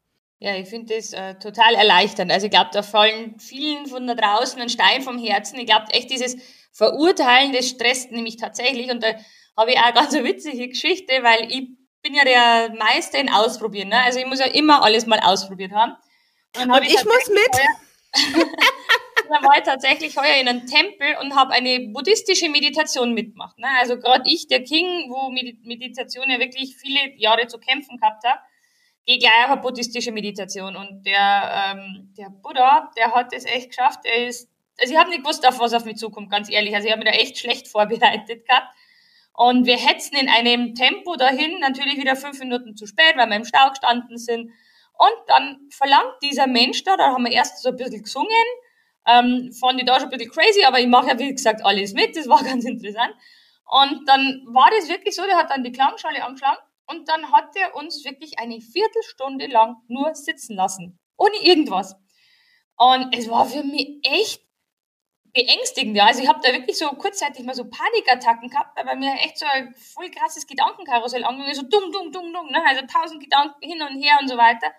Ja, 0.43 0.55
ich 0.55 0.67
finde 0.67 0.95
das 0.95 1.13
äh, 1.13 1.36
total 1.36 1.75
erleichternd. 1.75 2.31
Also 2.31 2.48
ich 2.48 2.51
glaube, 2.51 2.71
da 2.74 2.81
fallen 2.81 3.39
vielen 3.39 3.86
von 3.86 4.07
da 4.07 4.15
draußen 4.15 4.60
ein 4.60 4.69
Stein 4.69 5.03
vom 5.03 5.19
Herzen. 5.19 5.60
Ich 5.60 5.67
glaube, 5.67 5.86
echt 5.91 6.10
dieses 6.10 6.36
Verurteilen, 6.71 7.53
das 7.53 7.69
stresst 7.69 8.12
nämlich 8.12 8.38
tatsächlich. 8.38 8.89
Und 8.89 9.03
da 9.03 9.13
habe 9.55 9.71
ich 9.71 9.77
auch 9.77 9.93
ganz 9.93 10.15
eine 10.15 10.24
witzige 10.27 10.67
Geschichte, 10.67 11.13
weil 11.21 11.45
ich 11.51 11.69
bin 12.01 12.15
ja 12.15 12.24
der 12.24 12.74
Meister 12.75 13.19
in 13.19 13.29
Ausprobieren. 13.29 13.89
Ne? 13.89 14.01
Also 14.03 14.17
ich 14.17 14.25
muss 14.25 14.39
ja 14.39 14.48
immer 14.48 14.81
alles 14.81 15.05
mal 15.05 15.19
ausprobiert 15.19 15.74
haben. 15.74 15.93
Und, 16.60 16.71
und 16.71 16.88
ich 16.88 17.05
muss 17.05 17.29
mit. 17.29 17.62
dann 19.29 19.43
war 19.43 19.60
ich 19.60 19.63
tatsächlich 19.63 20.17
heuer 20.17 20.41
in 20.41 20.48
einem 20.48 20.65
Tempel 20.65 21.17
und 21.21 21.36
habe 21.36 21.53
eine 21.53 21.91
buddhistische 21.93 22.50
Meditation 22.50 23.13
mitgemacht. 23.13 23.60
Ne? 23.60 23.67
Also 23.79 24.00
gerade 24.00 24.24
ich, 24.25 24.48
der 24.48 24.63
King, 24.63 25.12
wo 25.12 25.29
Meditation 25.29 26.31
ja 26.31 26.39
wirklich 26.39 26.75
viele 26.77 27.15
Jahre 27.17 27.45
zu 27.45 27.60
kämpfen 27.60 27.98
gehabt 27.98 28.24
hat, 28.25 28.39
gehe 29.05 29.20
gleich 29.20 29.46
auf 29.46 29.51
eine 29.51 29.62
buddhistische 29.62 30.12
Meditation. 30.12 30.75
Und 30.75 31.03
der, 31.05 31.74
ähm, 31.75 32.13
der 32.17 32.29
Buddha, 32.29 32.91
der 32.98 33.13
hat 33.13 33.34
es 33.34 33.46
echt 33.46 33.70
geschafft. 33.70 34.00
Er 34.03 34.27
ist, 34.27 34.50
also 34.79 34.93
ich 34.93 35.00
habe 35.00 35.10
nicht 35.10 35.24
gewusst, 35.24 35.46
auf 35.48 35.60
was 35.60 35.74
auf 35.74 35.86
mich 35.86 35.98
zukommt, 35.98 36.29
ganz 36.29 36.50
ehrlich. 36.50 36.75
Also 36.75 36.88
ich 36.88 36.93
habe 36.93 37.03
mich 37.03 37.13
da 37.13 37.20
echt 37.20 37.38
schlecht 37.38 37.67
vorbereitet 37.72 38.48
gehabt. 38.48 38.75
Und 39.34 39.65
wir 39.65 39.77
hetzen 39.77 40.15
in 40.17 40.29
einem 40.29 40.75
Tempo 40.75 41.15
dahin, 41.15 41.60
natürlich 41.60 41.98
wieder 41.98 42.15
fünf 42.15 42.39
Minuten 42.39 42.75
zu 42.75 42.86
spät, 42.86 43.13
weil 43.15 43.29
wir 43.29 43.38
im 43.38 43.46
Stau 43.46 43.70
gestanden 43.70 44.17
sind. 44.17 44.51
Und 44.98 45.15
dann 45.27 45.58
verlangt 45.72 46.15
dieser 46.22 46.48
Mensch 46.48 46.84
da, 46.84 46.98
da 46.98 47.13
haben 47.13 47.24
wir 47.24 47.31
erst 47.31 47.62
so 47.62 47.70
ein 47.70 47.75
bisschen 47.75 48.03
gesungen, 48.03 48.29
ähm, 49.08 49.51
fand 49.60 49.79
ich 49.79 49.86
da 49.88 49.96
schon 49.96 50.10
ein 50.12 50.17
bisschen 50.17 50.31
crazy, 50.31 50.63
aber 50.63 50.79
ich 50.79 50.86
mache 50.86 51.08
ja, 51.08 51.17
wie 51.17 51.31
gesagt, 51.31 51.65
alles 51.65 51.93
mit, 51.93 52.15
das 52.15 52.27
war 52.27 52.43
ganz 52.43 52.65
interessant. 52.65 53.15
Und 53.65 54.08
dann 54.08 54.43
war 54.48 54.70
das 54.70 54.89
wirklich 54.89 55.15
so, 55.15 55.25
der 55.25 55.38
hat 55.38 55.50
dann 55.50 55.63
die 55.63 55.72
Klangschale 55.72 56.24
angeschlagen 56.24 56.60
und 56.91 57.07
dann 57.10 57.31
hat 57.31 57.55
er 57.55 57.75
uns 57.75 58.05
wirklich 58.05 58.39
eine 58.39 58.62
Viertelstunde 58.62 59.48
lang 59.48 59.77
nur 59.88 60.13
sitzen 60.13 60.55
lassen. 60.55 61.00
Ohne 61.17 61.36
irgendwas. 61.41 61.95
Und 62.77 63.15
es 63.15 63.29
war 63.29 63.45
für 63.45 63.63
mich 63.63 64.00
echt 64.03 64.41
beängstigend. 65.33 65.95
Ja. 65.95 66.07
Also 66.07 66.21
ich 66.21 66.27
habe 66.27 66.39
da 66.43 66.51
wirklich 66.53 66.77
so 66.77 66.88
kurzzeitig 66.89 67.45
mal 67.45 67.55
so 67.55 67.69
Panikattacken 67.69 68.50
gehabt, 68.50 68.77
weil 68.83 68.98
mir 68.98 69.13
echt 69.15 69.38
so 69.38 69.45
ein 69.45 69.74
voll 69.75 70.10
krasses 70.12 70.48
Gedankenkarussell 70.48 71.24
angegangen 71.24 71.55
so 71.55 71.63
dumm, 71.63 71.91
dumm, 71.91 72.12
dumm, 72.12 72.33
dumm, 72.33 72.48
ne? 72.51 72.62
also 72.65 72.81
tausend 72.88 73.24
Gedanken 73.24 73.62
hin 73.62 73.81
und 73.81 74.01
her 74.01 74.17
und 74.21 74.27
so 74.27 74.38
weiter. 74.38 74.71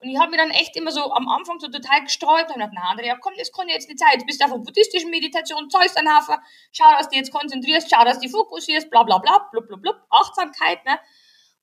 Und 0.00 0.10
ich 0.10 0.18
habe 0.18 0.30
mir 0.30 0.36
dann 0.36 0.50
echt 0.50 0.76
immer 0.76 0.92
so 0.92 1.12
am 1.12 1.28
Anfang 1.28 1.58
so 1.58 1.66
total 1.66 2.04
gesträubt 2.04 2.50
und 2.50 2.54
gedacht, 2.54 2.70
na 2.72 2.90
Andrea, 2.90 3.16
komm, 3.20 3.32
das 3.36 3.50
kann 3.50 3.68
jetzt 3.68 3.88
nicht 3.88 3.98
sein. 3.98 4.18
Du 4.18 4.24
bist 4.26 4.42
auf 4.44 4.52
einer 4.52 4.62
buddhistischen 4.62 5.10
Meditation, 5.10 5.68
zahlst 5.70 5.98
einen 5.98 6.08
Hafer, 6.08 6.40
schau, 6.70 6.90
dass 6.96 7.08
du 7.08 7.16
jetzt 7.16 7.32
konzentrierst, 7.32 7.90
schau, 7.90 8.04
dass 8.04 8.20
du 8.20 8.28
fokussierst, 8.28 8.90
bla 8.90 9.02
bla 9.02 9.18
bla, 9.18 9.48
blub, 9.50 9.66
blub, 9.66 9.82
blub, 9.82 9.96
Achtsamkeit, 10.10 10.84
ne? 10.84 11.00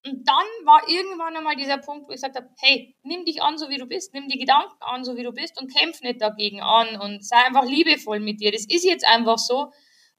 Und 0.06 0.28
dann 0.28 0.46
war 0.66 0.88
irgendwann 0.88 1.36
einmal 1.36 1.56
dieser 1.56 1.80
Punkt, 1.80 2.08
wo 2.08 2.12
ich 2.12 2.18
gesagt 2.18 2.36
habe, 2.36 2.48
hey, 2.60 2.96
nimm 3.04 3.26
dich 3.26 3.42
an, 3.42 3.58
so 3.58 3.70
wie 3.70 3.78
du 3.78 3.88
bist, 3.88 4.14
nimm 4.14 4.28
die 4.28 4.38
Gedanken 4.38 4.76
an, 4.80 5.04
so 5.04 5.16
wie 5.18 5.24
du 5.24 5.32
bist 5.32 5.60
und 5.60 5.74
kämpf 5.76 6.02
nicht 6.02 6.22
dagegen 6.22 6.62
an 6.62 7.00
und 7.02 7.26
sei 7.26 7.38
einfach 7.38 7.66
liebevoll 7.66 8.20
mit 8.20 8.40
dir. 8.40 8.52
Das 8.52 8.66
ist 8.66 8.86
jetzt 8.86 9.08
einfach 9.08 9.40
so. 9.40 9.72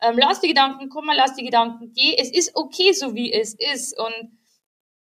Ähm, 0.02 0.19
lass 0.19 0.40
die 0.40 0.49
Gedanken 0.49 0.88
kommen, 0.88 1.14
lass 1.16 1.35
die 1.35 1.45
Gedanken 1.45 1.93
gehen. 1.93 2.16
Es 2.19 2.31
ist 2.31 2.55
okay, 2.55 2.93
so 2.93 3.14
wie 3.14 3.33
es 3.33 3.55
ist. 3.55 3.99
Und 3.99 4.38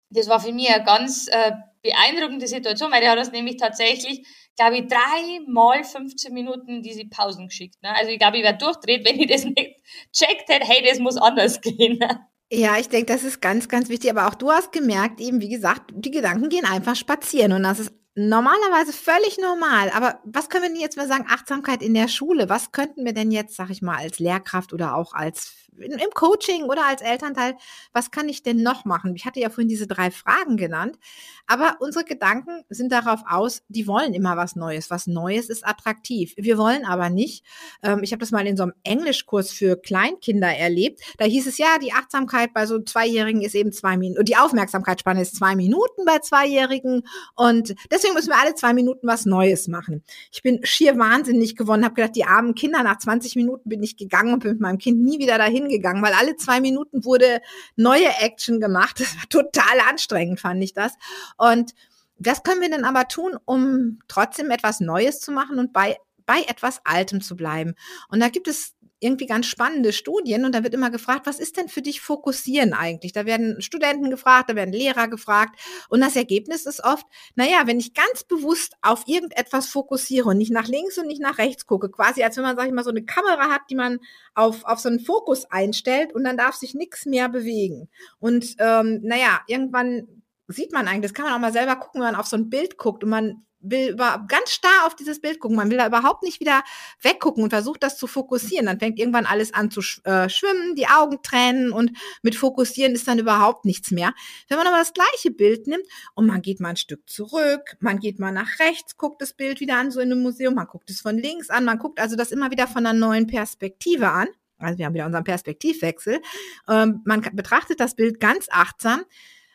das 0.09 0.29
war 0.29 0.41
für 0.41 0.53
mich 0.53 0.69
eine 0.71 0.83
ganz 0.83 1.29
äh, 1.29 1.53
beeindruckende 1.83 2.47
Situation, 2.47 2.91
weil 2.91 3.01
der 3.01 3.13
hat 3.13 3.19
das 3.19 3.33
nämlich 3.33 3.57
tatsächlich, 3.57 4.27
glaube 4.57 4.79
ich, 4.79 4.89
dreimal 4.89 5.85
15 5.85 6.33
Minuten 6.33 6.77
in 6.77 6.83
diese 6.83 7.07
Pausen 7.07 7.49
geschickt. 7.49 7.83
Ne? 7.83 7.95
Also 7.95 8.11
ich 8.11 8.19
glaube, 8.19 8.39
ich 8.39 8.43
wäre 8.43 8.57
durchdreht, 8.57 9.05
wenn 9.09 9.21
ich 9.21 9.29
das 9.29 9.45
nicht 9.45 9.77
checkt 10.13 10.49
hätte, 10.49 10.67
hey, 10.67 10.83
das 10.87 10.99
muss 10.99 11.17
anders 11.17 11.61
gehen. 11.61 11.99
Ne? 11.99 12.30
Ja, 12.53 12.79
ich 12.79 12.89
denke, 12.89 13.13
das 13.13 13.23
ist 13.23 13.41
ganz, 13.41 13.69
ganz 13.69 13.89
wichtig. 13.89 14.11
Aber 14.11 14.27
auch 14.27 14.35
du 14.35 14.51
hast 14.51 14.73
gemerkt, 14.73 15.21
eben, 15.21 15.41
wie 15.41 15.49
gesagt, 15.49 15.93
die 15.95 16.11
Gedanken 16.11 16.49
gehen 16.49 16.65
einfach 16.65 16.97
spazieren. 16.97 17.53
Und 17.53 17.63
das 17.63 17.79
ist 17.79 17.93
normalerweise 18.17 18.93
völlig 18.93 19.39
normal. 19.39 19.91
Aber 19.95 20.21
was 20.25 20.49
können 20.49 20.65
wir 20.65 20.71
denn 20.71 20.81
jetzt 20.81 20.97
mal 20.97 21.07
sagen? 21.07 21.27
Achtsamkeit 21.29 21.81
in 21.81 21.95
der 21.95 22.09
Schule. 22.09 22.49
Was 22.49 22.73
könnten 22.73 23.05
wir 23.05 23.13
denn 23.13 23.31
jetzt, 23.31 23.55
sag 23.55 23.71
ich 23.71 23.83
mal, 23.83 23.99
als 23.99 24.19
Lehrkraft 24.19 24.73
oder 24.73 24.97
auch 24.97 25.13
als 25.13 25.69
im 25.81 26.11
Coaching 26.15 26.65
oder 26.65 26.87
als 26.87 27.03
Elternteil, 27.03 27.57
was 27.93 28.11
kann 28.11 28.29
ich 28.29 28.43
denn 28.43 28.63
noch 28.63 28.85
machen? 28.85 29.15
Ich 29.17 29.25
hatte 29.25 29.41
ja 29.41 29.51
vorhin 29.51 29.69
diese 29.69 29.87
drei 29.87 30.11
Fragen 30.11 30.57
genannt, 30.57 30.99
aber 31.47 31.77
unsere 31.81 32.05
Gedanken 32.05 32.65
sind 32.69 32.93
darauf 32.93 33.21
aus, 33.29 33.63
die 33.69 33.87
wollen 33.87 34.15
immer 34.15 34.37
was 34.37 34.57
Neues. 34.57 34.91
Was 34.91 35.07
Neues 35.07 35.49
ist 35.49 35.67
attraktiv. 35.67 36.35
Wir 36.37 36.59
wollen 36.59 36.85
aber 36.85 37.11
nicht, 37.11 37.45
ähm, 37.83 38.03
ich 38.03 38.13
habe 38.13 38.21
das 38.21 38.31
mal 38.31 38.47
in 38.47 38.57
so 38.57 38.65
einem 38.65 38.75
Englischkurs 38.85 39.51
für 39.51 39.77
Kleinkinder 39.77 40.49
erlebt, 40.49 41.01
da 41.19 41.25
hieß 41.25 41.47
es 41.47 41.59
ja, 41.59 41.79
die 41.79 41.93
Achtsamkeit 41.93 42.53
bei 42.53 42.67
so 42.67 42.79
Zweijährigen 42.79 43.43
ist 43.43 43.55
eben 43.55 43.73
zwei 43.73 43.97
Minuten, 43.97 44.25
die 44.25 44.37
Aufmerksamkeitsspanne 44.37 45.23
ist 45.23 45.37
zwei 45.37 45.57
Minuten 45.57 46.05
bei 46.05 46.19
Zweijährigen 46.19 47.03
und 47.35 47.75
deswegen 47.91 48.15
müssen 48.15 48.31
wir 48.31 48.39
alle 48.39 48.55
zwei 48.55 48.73
Minuten 48.75 49.07
was 49.07 49.27
Neues 49.27 49.69
machen. 49.69 50.03
Ich 50.31 50.43
bin 50.43 50.61
schier 50.65 50.99
wahnsinnig 50.99 51.57
geworden, 51.57 51.85
habe 51.85 51.95
gedacht, 51.95 52.17
die 52.17 52.25
armen 52.25 52.55
Kinder, 52.55 52.83
nach 52.83 52.99
20 52.99 53.37
Minuten 53.37 53.69
bin 53.69 53.83
ich 53.83 53.97
gegangen 53.97 54.35
und 54.35 54.41
bin 54.41 54.53
mit 54.53 54.61
meinem 54.61 54.79
Kind 54.79 55.01
nie 55.01 55.19
wieder 55.19 55.39
dahin 55.39 55.69
gegangen, 55.71 56.03
weil 56.03 56.13
alle 56.13 56.37
zwei 56.37 56.61
Minuten 56.61 57.05
wurde 57.05 57.41
neue 57.77 58.09
Action 58.21 58.61
gemacht. 58.61 58.99
Das 59.01 59.17
war 59.17 59.29
total 59.29 59.81
anstrengend, 59.89 60.41
fand 60.41 60.63
ich 60.63 60.75
das. 60.75 60.93
Und 61.37 61.73
was 62.19 62.43
können 62.43 62.61
wir 62.61 62.71
denn 62.71 62.85
aber 62.85 63.09
tun, 63.09 63.37
um 63.47 63.99
trotzdem 64.07 64.51
etwas 64.51 64.81
Neues 64.81 65.21
zu 65.21 65.33
machen 65.33 65.59
und 65.59 65.73
bei, 65.73 65.97
bei 66.27 66.43
etwas 66.43 66.81
Altem 66.85 67.23
zu 67.23 67.35
bleiben? 67.35 67.75
Und 68.09 68.21
da 68.21 68.29
gibt 68.29 68.47
es 68.47 68.75
irgendwie 69.01 69.27
ganz 69.27 69.47
spannende 69.47 69.93
Studien 69.93 70.45
und 70.45 70.55
da 70.55 70.63
wird 70.63 70.75
immer 70.75 70.91
gefragt, 70.91 71.27
was 71.27 71.41
ist 71.41 71.57
denn 71.57 71.69
für 71.69 71.83
dich 71.83 72.01
fokussieren 72.01 72.75
eigentlich? 72.75 73.13
Da 73.13 73.25
werden 73.27 73.61
Studenten 73.61 74.11
gefragt, 74.11 74.51
da 74.51 74.55
werden 74.55 74.73
Lehrer 74.73 75.09
gefragt 75.09 75.59
und 75.89 76.01
das 76.01 76.17
Ergebnis 76.17 76.67
ist 76.67 76.85
oft, 76.85 77.07
naja, 77.35 77.63
wenn 77.65 77.81
ich 77.81 77.95
ganz 77.95 78.25
bewusst 78.25 78.75
auf 78.83 79.05
irgendetwas 79.07 79.67
fokussiere 79.67 80.29
und 80.29 80.39
nicht 80.39 80.53
nach 80.53 80.69
links 80.69 80.99
und 80.99 81.07
nicht 81.07 81.21
nach 81.21 81.39
rechts 81.39 81.67
gucke, 81.67 81.91
quasi 81.91 82.23
als 82.23 82.37
wenn 82.37 82.45
man, 82.45 82.57
sag 82.57 82.67
ich 82.67 82.73
mal, 82.73 82.85
so 82.85 82.91
eine 82.91 83.05
Kamera 83.05 83.51
hat, 83.51 83.63
die 83.71 83.75
man 83.75 83.99
auf, 84.35 84.65
auf 84.65 84.79
so 84.79 84.89
einen 84.89 85.01
Fokus 85.01 85.47
einstellt 85.51 86.15
und 86.15 86.25
dann 86.25 86.37
darf 86.37 86.55
sich 86.55 86.75
nichts 86.75 87.07
mehr 87.07 87.29
bewegen. 87.29 87.89
Und 88.19 88.55
ähm, 88.59 89.01
naja, 89.03 89.41
irgendwann 89.47 90.23
sieht 90.49 90.73
man 90.73 90.89
eigentlich, 90.89 91.11
das 91.11 91.15
kann 91.15 91.25
man 91.25 91.35
auch 91.35 91.41
mal 91.41 91.53
selber 91.53 91.77
gucken, 91.77 92.01
wenn 92.01 92.13
man 92.13 92.21
auf 92.21 92.27
so 92.27 92.37
ein 92.37 92.51
Bild 92.51 92.77
guckt 92.77 93.05
und 93.05 93.11
man 93.11 93.47
will 93.61 93.91
über, 93.91 94.25
ganz 94.29 94.51
starr 94.51 94.87
auf 94.87 94.95
dieses 94.95 95.21
Bild 95.21 95.39
gucken. 95.39 95.57
Man 95.57 95.71
will 95.71 95.79
da 95.79 95.87
überhaupt 95.87 96.23
nicht 96.23 96.41
wieder 96.41 96.63
weggucken 97.03 97.43
und 97.43 97.51
versucht 97.51 97.83
das 97.83 97.99
zu 97.99 98.07
fokussieren. 98.07 98.67
Dann 98.67 98.79
fängt 98.79 98.99
irgendwann 98.99 99.27
alles 99.27 99.53
an 99.55 99.71
zu 99.71 99.81
äh, 100.05 100.29
schwimmen, 100.29 100.75
die 100.75 100.89
Augen 100.89 101.23
tränen 101.23 101.73
und 101.73 101.93
mit 102.23 102.35
fokussieren 102.35 102.95
ist 102.95 103.07
dann 103.09 103.19
überhaupt 103.19 103.65
nichts 103.65 103.91
mehr. 103.91 104.13
Wenn 104.49 104.59
man 104.59 104.67
aber 104.67 104.79
das 104.79 104.93
gleiche 104.93 105.31
Bild 105.31 105.67
nimmt 105.67 105.85
und 106.15 106.27
man 106.27 106.43
geht 106.43 106.61
mal 106.61 106.71
ein 106.71 106.77
Stück 106.77 107.09
zurück, 107.09 107.77
man 107.81 107.99
geht 107.99 108.19
mal 108.19 108.33
nach 108.33 108.59
rechts, 108.59 108.97
guckt 108.97 109.21
das 109.23 109.33
Bild 109.33 109.61
wieder 109.61 109.77
an, 109.77 109.91
so 109.91 110.01
in 110.01 110.11
einem 110.11 110.23
Museum, 110.23 110.55
man 110.55 110.67
guckt 110.67 110.91
es 110.91 111.01
von 111.01 111.19
links 111.19 111.51
an, 111.51 111.65
man 111.65 111.79
guckt 111.79 112.01
also 112.01 112.17
das 112.17 112.33
immer 112.33 112.51
wieder 112.51 112.67
von 112.67 112.87
einer 112.87 112.99
neuen 112.99 113.27
Perspektive 113.27 114.11
an. 114.11 114.29
Also 114.59 114.79
wir 114.79 114.87
haben 114.87 114.95
wieder 114.95 115.07
unseren 115.07 115.25
Perspektivwechsel. 115.25 116.21
Ähm, 116.69 117.01
man 117.05 117.23
betrachtet 117.33 117.81
das 117.81 117.95
Bild 117.95 118.21
ganz 118.21 118.47
achtsam 118.51 119.05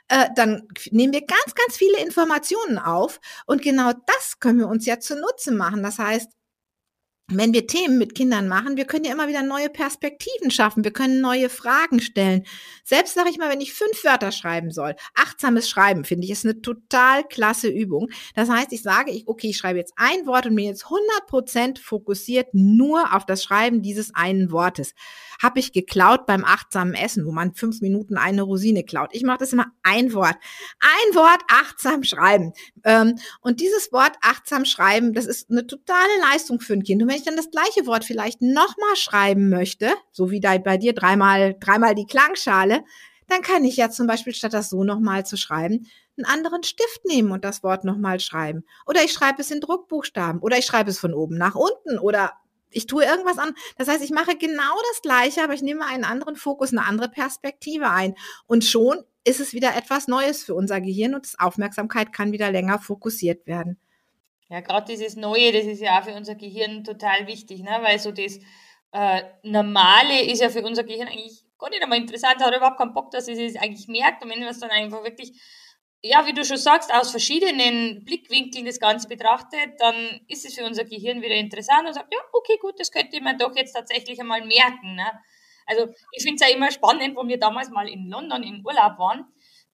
äh, 0.07 0.29
dann 0.35 0.67
nehmen 0.91 1.13
wir 1.13 1.25
ganz, 1.25 1.55
ganz 1.55 1.77
viele 1.77 1.99
Informationen 1.99 2.77
auf 2.77 3.19
und 3.45 3.61
genau 3.61 3.91
das 4.05 4.39
können 4.39 4.59
wir 4.59 4.67
uns 4.67 4.85
ja 4.85 4.99
zunutze 4.99 5.51
machen. 5.51 5.83
Das 5.83 5.97
heißt, 5.99 6.29
wenn 7.27 7.53
wir 7.53 7.65
Themen 7.65 7.97
mit 7.97 8.13
Kindern 8.13 8.47
machen, 8.47 8.77
wir 8.77 8.85
können 8.85 9.05
ja 9.05 9.11
immer 9.11 9.27
wieder 9.27 9.41
neue 9.41 9.69
Perspektiven 9.69 10.51
schaffen, 10.51 10.83
wir 10.83 10.93
können 10.93 11.21
neue 11.21 11.49
Fragen 11.49 11.99
stellen. 11.99 12.45
Selbst 12.83 13.15
sage 13.15 13.29
ich 13.31 13.39
mal, 13.39 13.49
wenn 13.49 13.61
ich 13.61 13.73
fünf 13.73 14.03
Wörter 14.03 14.31
schreiben 14.31 14.69
soll, 14.69 14.95
achtsames 15.15 15.67
Schreiben 15.67 16.05
finde 16.05 16.25
ich 16.25 16.31
ist 16.31 16.45
eine 16.45 16.61
total 16.61 17.23
klasse 17.23 17.67
Übung. 17.67 18.09
Das 18.35 18.47
heißt, 18.47 18.71
ich 18.73 18.83
sage, 18.83 19.09
ich, 19.09 19.27
okay, 19.27 19.49
ich 19.49 19.57
schreibe 19.57 19.79
jetzt 19.79 19.93
ein 19.95 20.27
Wort 20.27 20.45
und 20.45 20.55
bin 20.55 20.65
jetzt 20.65 20.83
100 20.83 21.25
Prozent 21.25 21.79
fokussiert 21.79 22.49
nur 22.53 23.15
auf 23.15 23.25
das 23.25 23.43
Schreiben 23.43 23.81
dieses 23.81 24.13
einen 24.13 24.51
Wortes. 24.51 24.93
Habe 25.41 25.59
ich 25.59 25.73
geklaut 25.73 26.27
beim 26.27 26.45
achtsamen 26.45 26.93
Essen, 26.93 27.25
wo 27.25 27.31
man 27.31 27.55
fünf 27.55 27.81
Minuten 27.81 28.17
eine 28.17 28.43
Rosine 28.43 28.83
klaut. 28.83 29.09
Ich 29.13 29.23
mache 29.23 29.39
das 29.39 29.51
immer 29.51 29.65
ein 29.81 30.13
Wort. 30.13 30.35
Ein 30.79 31.15
Wort 31.15 31.41
achtsam 31.47 32.03
schreiben. 32.03 32.53
Ähm, 32.83 33.15
und 33.41 33.59
dieses 33.59 33.91
Wort 33.91 34.15
achtsam 34.21 34.65
schreiben, 34.65 35.13
das 35.13 35.25
ist 35.25 35.49
eine 35.49 35.65
totale 35.65 36.19
Leistung 36.31 36.59
für 36.59 36.73
ein 36.73 36.83
Kind. 36.83 37.01
Und 37.01 37.14
wenn 37.15 37.21
ich 37.21 37.25
dann 37.25 37.37
das 37.37 37.49
gleiche 37.49 37.87
Wort 37.87 38.03
vielleicht 38.03 38.41
nochmal 38.41 38.95
schreiben 38.97 39.47
möchte, 39.47 39.93
so 40.11 40.31
wie 40.31 40.41
bei 40.41 40.75
dir 40.75 40.93
dreimal, 40.93 41.55
dreimal 41.57 41.95
die 41.95 42.05
Klangschale, 42.05 42.83
dann 43.29 43.41
kann 43.41 43.63
ich 43.63 43.77
ja 43.77 43.89
zum 43.89 44.05
Beispiel 44.05 44.33
statt 44.33 44.51
das 44.51 44.69
so 44.69 44.83
nochmal 44.83 45.25
zu 45.25 45.37
schreiben, 45.37 45.87
einen 46.17 46.25
anderen 46.25 46.63
Stift 46.63 47.05
nehmen 47.05 47.31
und 47.31 47.45
das 47.45 47.63
Wort 47.63 47.85
nochmal 47.85 48.19
schreiben. 48.19 48.65
Oder 48.85 49.05
ich 49.05 49.13
schreibe 49.13 49.41
es 49.41 49.49
in 49.49 49.61
Druckbuchstaben 49.61 50.41
oder 50.41 50.57
ich 50.57 50.65
schreibe 50.65 50.89
es 50.89 50.99
von 50.99 51.13
oben 51.13 51.37
nach 51.37 51.55
unten 51.55 51.99
oder 51.99 52.33
ich 52.69 52.85
tue 52.85 53.05
irgendwas 53.05 53.37
an. 53.37 53.53
Das 53.77 53.87
heißt, 53.87 54.03
ich 54.03 54.11
mache 54.11 54.35
genau 54.37 54.75
das 54.91 55.01
Gleiche, 55.01 55.41
aber 55.41 55.53
ich 55.53 55.61
nehme 55.61 55.85
einen 55.85 56.03
anderen 56.03 56.35
Fokus, 56.35 56.73
eine 56.73 56.85
andere 56.85 57.07
Perspektive 57.07 57.91
ein. 57.91 58.15
Und 58.45 58.65
schon 58.65 59.05
ist 59.23 59.39
es 59.39 59.53
wieder 59.53 59.73
etwas 59.77 60.09
Neues 60.09 60.43
für 60.43 60.53
unser 60.53 60.81
Gehirn 60.81 61.15
und 61.15 61.25
das 61.25 61.39
Aufmerksamkeit 61.39 62.11
kann 62.11 62.33
wieder 62.33 62.51
länger 62.51 62.77
fokussiert 62.77 63.47
werden. 63.47 63.79
Ja, 64.49 64.59
gerade 64.59 64.85
dieses 64.85 65.15
Neue, 65.15 65.51
das 65.51 65.65
ist 65.65 65.81
ja 65.81 65.99
auch 65.99 66.03
für 66.03 66.13
unser 66.13 66.35
Gehirn 66.35 66.83
total 66.83 67.25
wichtig, 67.25 67.63
ne? 67.63 67.79
weil 67.81 67.97
so 67.97 68.11
das 68.11 68.39
äh, 68.91 69.23
Normale 69.41 70.21
ist 70.23 70.41
ja 70.41 70.49
für 70.49 70.61
unser 70.61 70.83
Gehirn 70.83 71.07
eigentlich 71.07 71.43
gar 71.57 71.69
nicht 71.69 71.81
einmal 71.81 71.97
interessant, 71.97 72.43
hat 72.43 72.55
überhaupt 72.55 72.77
keinen 72.77 72.93
Bock, 72.93 73.09
dass 73.11 73.27
es 73.27 73.39
es 73.39 73.55
eigentlich 73.55 73.87
merkt 73.87 74.23
und 74.23 74.29
wenn 74.29 74.39
man 74.39 74.49
es 74.49 74.59
dann 74.59 74.69
einfach 74.69 75.03
wirklich, 75.03 75.31
ja, 76.03 76.27
wie 76.27 76.33
du 76.33 76.45
schon 76.45 76.57
sagst, 76.57 76.93
aus 76.93 77.09
verschiedenen 77.09 78.05
Blickwinkeln 78.05 78.65
das 78.65 78.79
Ganze 78.79 79.07
betrachtet, 79.07 79.79
dann 79.79 80.21
ist 80.27 80.45
es 80.45 80.53
für 80.53 80.65
unser 80.65 80.85
Gehirn 80.85 81.23
wieder 81.23 81.35
interessant 81.35 81.87
und 81.87 81.93
sagt, 81.93 82.13
ja, 82.13 82.19
okay, 82.31 82.57
gut, 82.61 82.79
das 82.79 82.91
könnte 82.91 83.19
man 83.21 83.39
doch 83.39 83.55
jetzt 83.55 83.73
tatsächlich 83.73 84.19
einmal 84.19 84.45
merken. 84.45 84.93
Ne? 84.93 85.11
Also 85.65 85.87
ich 86.11 86.23
finde 86.23 86.35
es 86.43 86.47
ja 86.47 86.55
immer 86.55 86.69
spannend, 86.71 87.15
wo 87.15 87.27
wir 87.27 87.39
damals 87.39 87.71
mal 87.71 87.89
in 87.89 88.07
London 88.07 88.43
in 88.43 88.63
Urlaub 88.63 88.99
waren, 88.99 89.25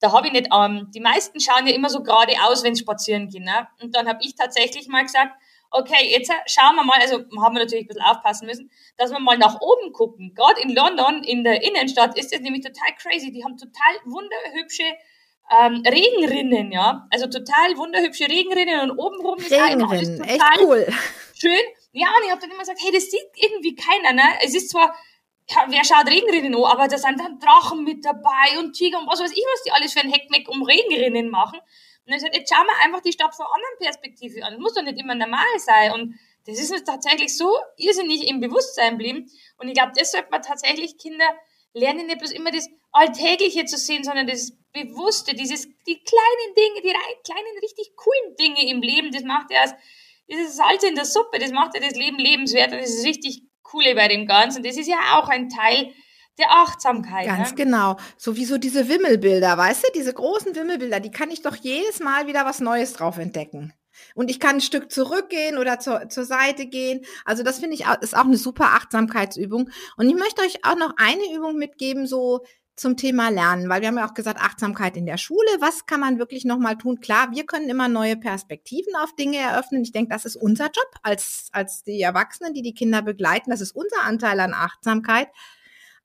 da 0.01 0.11
habe 0.11 0.27
ich 0.27 0.33
nicht, 0.33 0.49
ähm, 0.53 0.89
die 0.93 0.99
meisten 0.99 1.39
schauen 1.39 1.67
ja 1.67 1.73
immer 1.73 1.89
so 1.89 2.01
geradeaus, 2.03 2.63
wenn 2.63 2.75
sie 2.75 2.81
spazieren 2.81 3.29
gehen. 3.29 3.43
Ne? 3.43 3.67
Und 3.81 3.95
dann 3.95 4.07
habe 4.07 4.19
ich 4.21 4.35
tatsächlich 4.35 4.87
mal 4.87 5.03
gesagt, 5.03 5.31
okay, 5.69 6.09
jetzt 6.09 6.31
schauen 6.47 6.75
wir 6.75 6.83
mal, 6.83 6.99
also 6.99 7.19
haben 7.41 7.55
wir 7.55 7.63
natürlich 7.63 7.85
ein 7.85 7.87
bisschen 7.87 8.03
aufpassen 8.03 8.47
müssen, 8.47 8.71
dass 8.97 9.11
wir 9.11 9.19
mal 9.19 9.37
nach 9.37 9.61
oben 9.61 9.93
gucken. 9.93 10.33
Gerade 10.35 10.59
in 10.61 10.73
London, 10.73 11.23
in 11.23 11.43
der 11.43 11.63
Innenstadt, 11.63 12.17
ist 12.17 12.33
das 12.33 12.41
nämlich 12.41 12.63
total 12.63 12.93
crazy. 12.97 13.31
Die 13.31 13.43
haben 13.43 13.57
total 13.57 13.95
wunderhübsche 14.05 14.83
ähm, 15.59 15.83
Regenrinnen, 15.85 16.71
ja. 16.71 17.07
Also 17.11 17.27
total 17.27 17.77
wunderhübsche 17.77 18.27
Regenrinnen 18.27 18.89
und 18.89 18.97
obenrum 18.97 19.37
ist 19.37 19.51
Regenrinnen, 19.51 20.23
echt 20.23 20.43
cool. 20.61 20.87
Schön. 21.39 21.59
Ja, 21.93 22.07
und 22.17 22.25
ich 22.25 22.31
habe 22.31 22.41
dann 22.41 22.51
immer 22.51 22.59
gesagt, 22.59 22.79
hey, 22.81 22.91
das 22.91 23.11
sieht 23.11 23.21
irgendwie 23.35 23.75
keiner, 23.75 24.13
ne? 24.13 24.23
Es 24.43 24.55
ist 24.55 24.69
zwar, 24.69 24.95
wer 25.67 25.83
schaut 25.83 26.07
Regenrinnen 26.07 26.55
an, 26.55 26.71
aber 26.71 26.87
da 26.87 26.97
sind 26.97 27.19
dann 27.19 27.39
Drachen 27.39 27.83
mit 27.83 28.05
dabei 28.05 28.59
und 28.59 28.73
Tiger 28.73 28.99
und 28.99 29.07
was 29.07 29.19
weiß 29.19 29.31
ich, 29.31 29.43
was 29.53 29.63
die 29.63 29.71
alles 29.71 29.93
für 29.93 30.01
ein 30.01 30.11
Heckmeck 30.11 30.47
um 30.49 30.63
Regenrinnen 30.63 31.29
machen. 31.29 31.59
Und 31.59 32.07
dann 32.07 32.15
gesagt, 32.15 32.35
jetzt 32.35 32.53
schauen 32.53 32.65
wir 32.65 32.85
einfach 32.85 33.01
die 33.01 33.11
Stadt 33.11 33.35
von 33.35 33.45
anderen 33.45 33.77
Perspektive 33.79 34.43
an. 34.43 34.53
Das 34.53 34.61
muss 34.61 34.73
doch 34.73 34.83
nicht 34.83 34.99
immer 34.99 35.15
normal 35.15 35.45
sein. 35.57 35.91
Und 35.91 36.19
das 36.45 36.59
ist 36.59 36.71
uns 36.71 36.83
tatsächlich 36.83 37.37
so 37.37 37.55
irrsinnig 37.77 38.27
im 38.27 38.39
Bewusstsein 38.39 38.97
geblieben. 38.97 39.29
Und 39.57 39.67
ich 39.67 39.75
glaube, 39.75 39.91
das 39.95 40.11
sollte 40.11 40.29
man 40.31 40.41
tatsächlich 40.41 40.97
Kinder 40.97 41.27
lernen, 41.73 42.07
nicht 42.07 42.17
bloß 42.17 42.31
immer 42.31 42.51
das 42.51 42.67
Alltägliche 42.91 43.65
zu 43.65 43.77
sehen, 43.77 44.03
sondern 44.03 44.27
das 44.27 44.53
Bewusste, 44.73 45.35
dieses, 45.35 45.67
die 45.85 46.03
kleinen 46.03 46.55
Dinge, 46.55 46.81
die 46.81 47.21
kleinen, 47.23 47.57
richtig 47.61 47.95
coolen 47.95 48.35
Dinge 48.37 48.69
im 48.69 48.81
Leben, 48.81 49.11
das 49.11 49.23
macht 49.23 49.51
ja 49.51 49.63
das, 49.63 49.75
dieses 50.29 50.55
Salz 50.55 50.83
in 50.83 50.95
der 50.95 51.05
Suppe, 51.05 51.39
das 51.39 51.51
macht 51.51 51.75
ja 51.75 51.81
das 51.81 51.95
Leben 51.95 52.17
lebenswert 52.17 52.71
und 52.71 52.79
das 52.79 52.89
ist 52.89 53.05
richtig 53.05 53.43
coole 53.71 53.95
bei 53.95 54.07
dem 54.07 54.27
Ganzen. 54.27 54.63
Das 54.63 54.77
ist 54.77 54.87
ja 54.87 54.97
auch 55.15 55.29
ein 55.29 55.49
Teil 55.49 55.91
der 56.37 56.51
Achtsamkeit. 56.51 57.27
Ganz 57.27 57.51
ne? 57.51 57.55
genau. 57.55 57.97
So 58.17 58.35
wie 58.35 58.45
so 58.45 58.57
diese 58.57 58.89
Wimmelbilder, 58.89 59.57
weißt 59.57 59.83
du, 59.83 59.87
diese 59.95 60.13
großen 60.13 60.55
Wimmelbilder, 60.55 60.99
die 60.99 61.11
kann 61.11 61.31
ich 61.31 61.41
doch 61.41 61.55
jedes 61.55 61.99
Mal 61.99 62.27
wieder 62.27 62.45
was 62.45 62.59
Neues 62.59 62.93
drauf 62.93 63.17
entdecken. 63.17 63.73
Und 64.15 64.31
ich 64.31 64.39
kann 64.39 64.55
ein 64.55 64.61
Stück 64.61 64.91
zurückgehen 64.91 65.57
oder 65.57 65.79
zur, 65.79 66.09
zur 66.09 66.25
Seite 66.25 66.65
gehen. 66.65 67.05
Also 67.25 67.43
das 67.43 67.59
finde 67.59 67.75
ich 67.75 67.85
auch, 67.85 67.99
ist 68.01 68.15
auch 68.15 68.25
eine 68.25 68.37
super 68.37 68.73
Achtsamkeitsübung. 68.73 69.69
Und 69.97 70.09
ich 70.09 70.15
möchte 70.15 70.41
euch 70.41 70.65
auch 70.65 70.77
noch 70.77 70.93
eine 70.97 71.33
Übung 71.35 71.57
mitgeben, 71.57 72.07
so 72.07 72.41
zum 72.75 72.97
Thema 72.97 73.29
Lernen, 73.29 73.69
weil 73.69 73.81
wir 73.81 73.87
haben 73.87 73.97
ja 73.97 74.07
auch 74.07 74.13
gesagt, 74.13 74.39
Achtsamkeit 74.41 74.97
in 74.97 75.05
der 75.05 75.17
Schule. 75.17 75.49
Was 75.59 75.85
kann 75.85 75.99
man 75.99 76.19
wirklich 76.19 76.45
nochmal 76.45 76.77
tun? 76.77 76.99
Klar, 76.99 77.31
wir 77.31 77.45
können 77.45 77.69
immer 77.69 77.87
neue 77.87 78.17
Perspektiven 78.17 78.95
auf 78.95 79.15
Dinge 79.15 79.37
eröffnen. 79.37 79.83
Ich 79.83 79.91
denke, 79.91 80.09
das 80.09 80.25
ist 80.25 80.35
unser 80.35 80.65
Job 80.65 80.89
als, 81.03 81.49
als 81.51 81.83
die 81.83 82.01
Erwachsenen, 82.01 82.53
die 82.53 82.61
die 82.61 82.73
Kinder 82.73 83.01
begleiten. 83.01 83.51
Das 83.51 83.61
ist 83.61 83.75
unser 83.75 84.03
Anteil 84.03 84.39
an 84.39 84.53
Achtsamkeit 84.53 85.27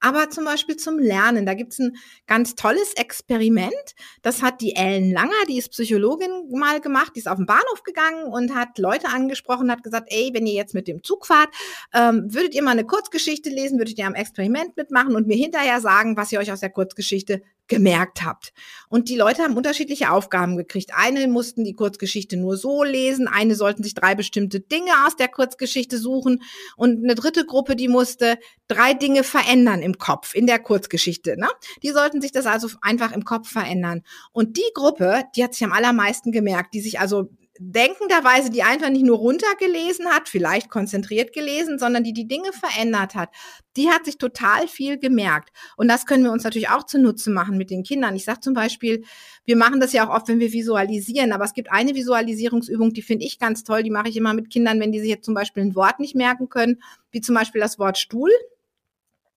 aber 0.01 0.31
zum 0.31 0.45
Beispiel 0.45 0.77
zum 0.77 0.99
Lernen. 0.99 1.47
Da 1.47 1.55
gibt's 1.55 1.79
ein 1.79 1.97
ganz 2.27 2.55
tolles 2.55 2.95
Experiment. 2.95 3.95
Das 4.23 4.43
hat 4.43 4.61
die 4.61 4.77
Ellen 4.77 5.13
Langer, 5.13 5.33
die 5.49 5.59
ist 5.59 5.71
Psychologin, 5.71 6.49
mal 6.51 6.81
gemacht. 6.81 7.13
Die 7.15 7.21
ist 7.21 7.29
auf 7.29 7.37
den 7.37 7.47
Bahnhof 7.47 7.83
gegangen 7.83 8.25
und 8.25 8.55
hat 8.55 8.79
Leute 8.79 9.09
angesprochen, 9.09 9.71
hat 9.71 9.83
gesagt, 9.83 10.09
ey, 10.11 10.31
wenn 10.33 10.47
ihr 10.47 10.55
jetzt 10.55 10.75
mit 10.75 10.89
dem 10.89 11.03
Zug 11.03 11.27
fahrt, 11.27 11.49
ähm, 11.95 12.33
würdet 12.33 12.55
ihr 12.55 12.63
mal 12.63 12.73
eine 12.73 12.85
Kurzgeschichte 12.85 13.51
lesen, 13.51 13.79
würdet 13.79 13.99
ihr 13.99 14.07
am 14.07 14.15
Experiment 14.15 14.77
mitmachen 14.77 15.17
und 15.17 15.27
mir 15.27 15.37
hinterher 15.37 15.81
sagen, 15.81 16.17
was 16.17 16.33
ihr 16.33 16.41
euch 16.41 16.53
aus 16.53 16.61
der 16.61 16.71
Kurzgeschichte 16.71 17.43
gemerkt 17.69 18.25
habt. 18.25 18.53
Und 18.89 19.09
die 19.09 19.17
Leute 19.17 19.43
haben 19.43 19.57
unterschiedliche 19.57 20.11
Aufgaben 20.11 20.57
gekriegt. 20.57 20.91
Eine 20.95 21.27
mussten 21.29 21.65
die 21.65 21.75
Kurzgeschichte 21.75 22.37
nur 22.37 22.57
so 22.57 22.85
lesen, 22.85 23.29
eine 23.29 23.55
sollten 23.55 23.83
sich 23.83 23.95
drei 23.95 24.15
bestimmte 24.15 24.61
Dinge 24.61 24.91
aus 25.07 25.17
der 25.17 25.29
Kurzgeschichte 25.29 25.99
suchen 25.99 26.43
und 26.77 27.03
eine 27.03 27.15
dritte 27.15 27.45
Gruppe, 27.45 27.77
die 27.77 27.89
musste 27.89 28.39
drei 28.69 28.95
Dinge 28.95 29.25
verändern 29.25 29.83
im 29.83 29.99
Kopf, 29.99 30.35
in 30.35 30.47
der 30.47 30.59
Kurzgeschichte. 30.59 31.37
Ne? 31.39 31.49
Die 31.83 31.91
sollten 31.91 32.21
sich 32.21 32.33
das 32.33 32.47
also 32.47 32.69
einfach 32.81 33.13
im 33.13 33.25
Kopf 33.25 33.49
verändern. 33.51 34.03
Und 34.33 34.57
die 34.57 34.71
Gruppe, 34.75 35.25
die 35.35 35.45
hat 35.45 35.55
sich 35.55 35.65
am 35.65 35.73
allermeisten 35.73 36.33
gemerkt, 36.33 36.75
die 36.75 36.81
sich 36.81 37.01
also 37.01 37.31
denkenderweise, 37.59 38.51
die 38.51 38.63
einfach 38.63 38.91
nicht 38.91 39.05
nur 39.05 39.19
runtergelesen 39.19 40.07
hat, 40.07 40.29
vielleicht 40.29 40.71
konzentriert 40.71 41.33
gelesen, 41.33 41.79
sondern 41.79 42.05
die 42.05 42.13
die 42.13 42.29
Dinge 42.29 42.53
verändert 42.53 43.15
hat, 43.15 43.31
die 43.77 43.91
hat 43.91 44.05
sich 44.05 44.19
total 44.19 44.69
viel 44.69 44.99
gemerkt. 44.99 45.51
Und 45.77 45.89
das 45.89 46.07
können 46.07 46.25
wir 46.25 46.33
uns 46.33 46.45
natürlich 46.45 46.69
auch 46.71 46.85
zunutze 46.85 47.31
machen 47.31 47.59
mit 47.59 47.71
den 47.71 47.83
Kindern. 47.83 48.17
Ich 48.17 48.25
sage 48.25 48.41
zum 48.41 48.55
Beispiel, 48.55 49.05
wir 49.45 49.57
machen 49.57 49.81
das 49.81 49.93
ja 49.93 50.07
auch 50.07 50.15
oft, 50.15 50.29
wenn 50.29 50.41
wir 50.41 50.53
visualisieren, 50.53 51.33
aber 51.33 51.45
es 51.45 51.53
gibt 51.53 51.71
eine 51.71 51.95
Visualisierungsübung, 51.95 52.93
die 52.93 53.03
finde 53.03 53.27
ich 53.27 53.39
ganz 53.39 53.65
toll, 53.65 53.83
die 53.83 53.91
mache 53.91 54.09
ich 54.09 54.17
immer 54.17 54.35
mit 54.35 54.51
Kindern, 54.51 54.81
wenn 54.81 54.93
die 54.93 55.01
sich 55.01 55.11
jetzt 55.11 55.25
zum 55.25 55.35
Beispiel 55.35 55.63
ein 55.63 55.75
Wort 55.75 56.01
nicht 56.01 56.15
merken 56.15 56.49
können, 56.49 56.83
wie 57.11 57.21
zum 57.21 57.35
Beispiel 57.35 57.61
das 57.61 57.79
Wort 57.79 57.99
Stuhl. 57.99 58.31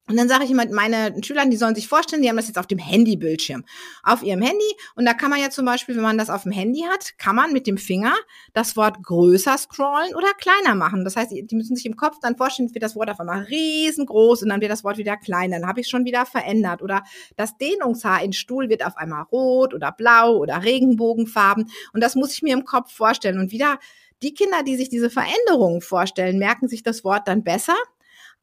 Und 0.10 0.18
dann 0.18 0.28
sage 0.28 0.44
ich 0.44 0.52
immer 0.52 0.66
meinen 0.68 1.24
Schülern, 1.24 1.52
die 1.52 1.58
sollen 1.58 1.76
sich 1.76 1.88
vorstellen, 1.88 2.24
die 2.24 2.30
haben 2.30 2.38
das 2.38 2.48
jetzt 2.48 2.58
auf 2.58 2.66
dem 2.66 2.80
Handybildschirm, 2.80 3.64
auf 4.04 4.24
ihrem 4.24 4.42
Handy. 4.42 4.66
Und 4.96 5.06
da 5.06 5.14
kann 5.14 5.30
man 5.30 5.40
ja 5.40 5.52
zum 5.52 5.66
Beispiel, 5.66 5.96
wenn 5.96 6.02
man 6.02 6.18
das 6.18 6.32
auf 6.32 6.44
dem 6.44 6.52
Handy 6.52 6.82
hat, 6.82 7.18
kann 7.20 7.36
man 7.36 7.54
mit 7.54 7.68
dem 7.68 7.78
Finger 7.78 8.14
das 8.54 8.76
Wort 8.76 9.04
größer 9.04 9.56
scrollen 9.58 10.16
oder 10.16 10.34
kleiner 10.34 10.74
machen. 10.74 11.04
Das 11.04 11.16
heißt, 11.16 11.32
die 11.32 11.56
müssen 11.56 11.76
sich 11.76 11.86
im 11.86 11.96
Kopf 11.96 12.18
dann 12.22 12.38
vorstellen, 12.38 12.74
wird 12.74 12.84
das 12.84 12.96
Wort 12.96 13.12
auf 13.12 13.20
einmal 13.20 13.44
riesengroß 13.44 14.42
und 14.42 14.50
dann 14.50 14.62
wird 14.62 14.72
das 14.72 14.84
Wort 14.84 14.98
wieder 14.98 15.16
kleiner. 15.16 15.60
Dann 15.60 15.70
habe 15.70 15.82
ich 15.82 15.88
schon 15.88 16.06
wieder 16.06 16.26
verändert. 16.26 16.82
Oder 16.82 17.04
das 17.38 17.58
Dehnungshaar 17.58 18.24
in 18.24 18.34
Stuhl 18.34 18.68
wird 18.68 18.84
auf 18.84 18.98
einmal 18.98 19.24
rot 19.32 19.76
oder 19.76 19.92
blau 19.92 20.38
oder 20.38 20.64
Regenbogenfarben. 20.64 21.70
Und 21.94 22.02
das 22.02 22.16
muss 22.16 22.34
ich 22.34 22.42
mir 22.42 22.54
im 22.54 22.66
Kopf 22.66 22.92
vorstellen. 22.92 23.38
Und 23.38 23.52
wieder 23.52 23.78
die 24.24 24.34
Kinder, 24.34 24.64
die 24.64 24.76
sich 24.76 24.90
diese 24.90 25.12
Veränderungen 25.12 25.82
vorstellen, 25.82 26.40
merken 26.40 26.68
sich 26.68 26.82
das 26.82 27.04
Wort 27.04 27.28
dann 27.28 27.44
besser 27.44 27.76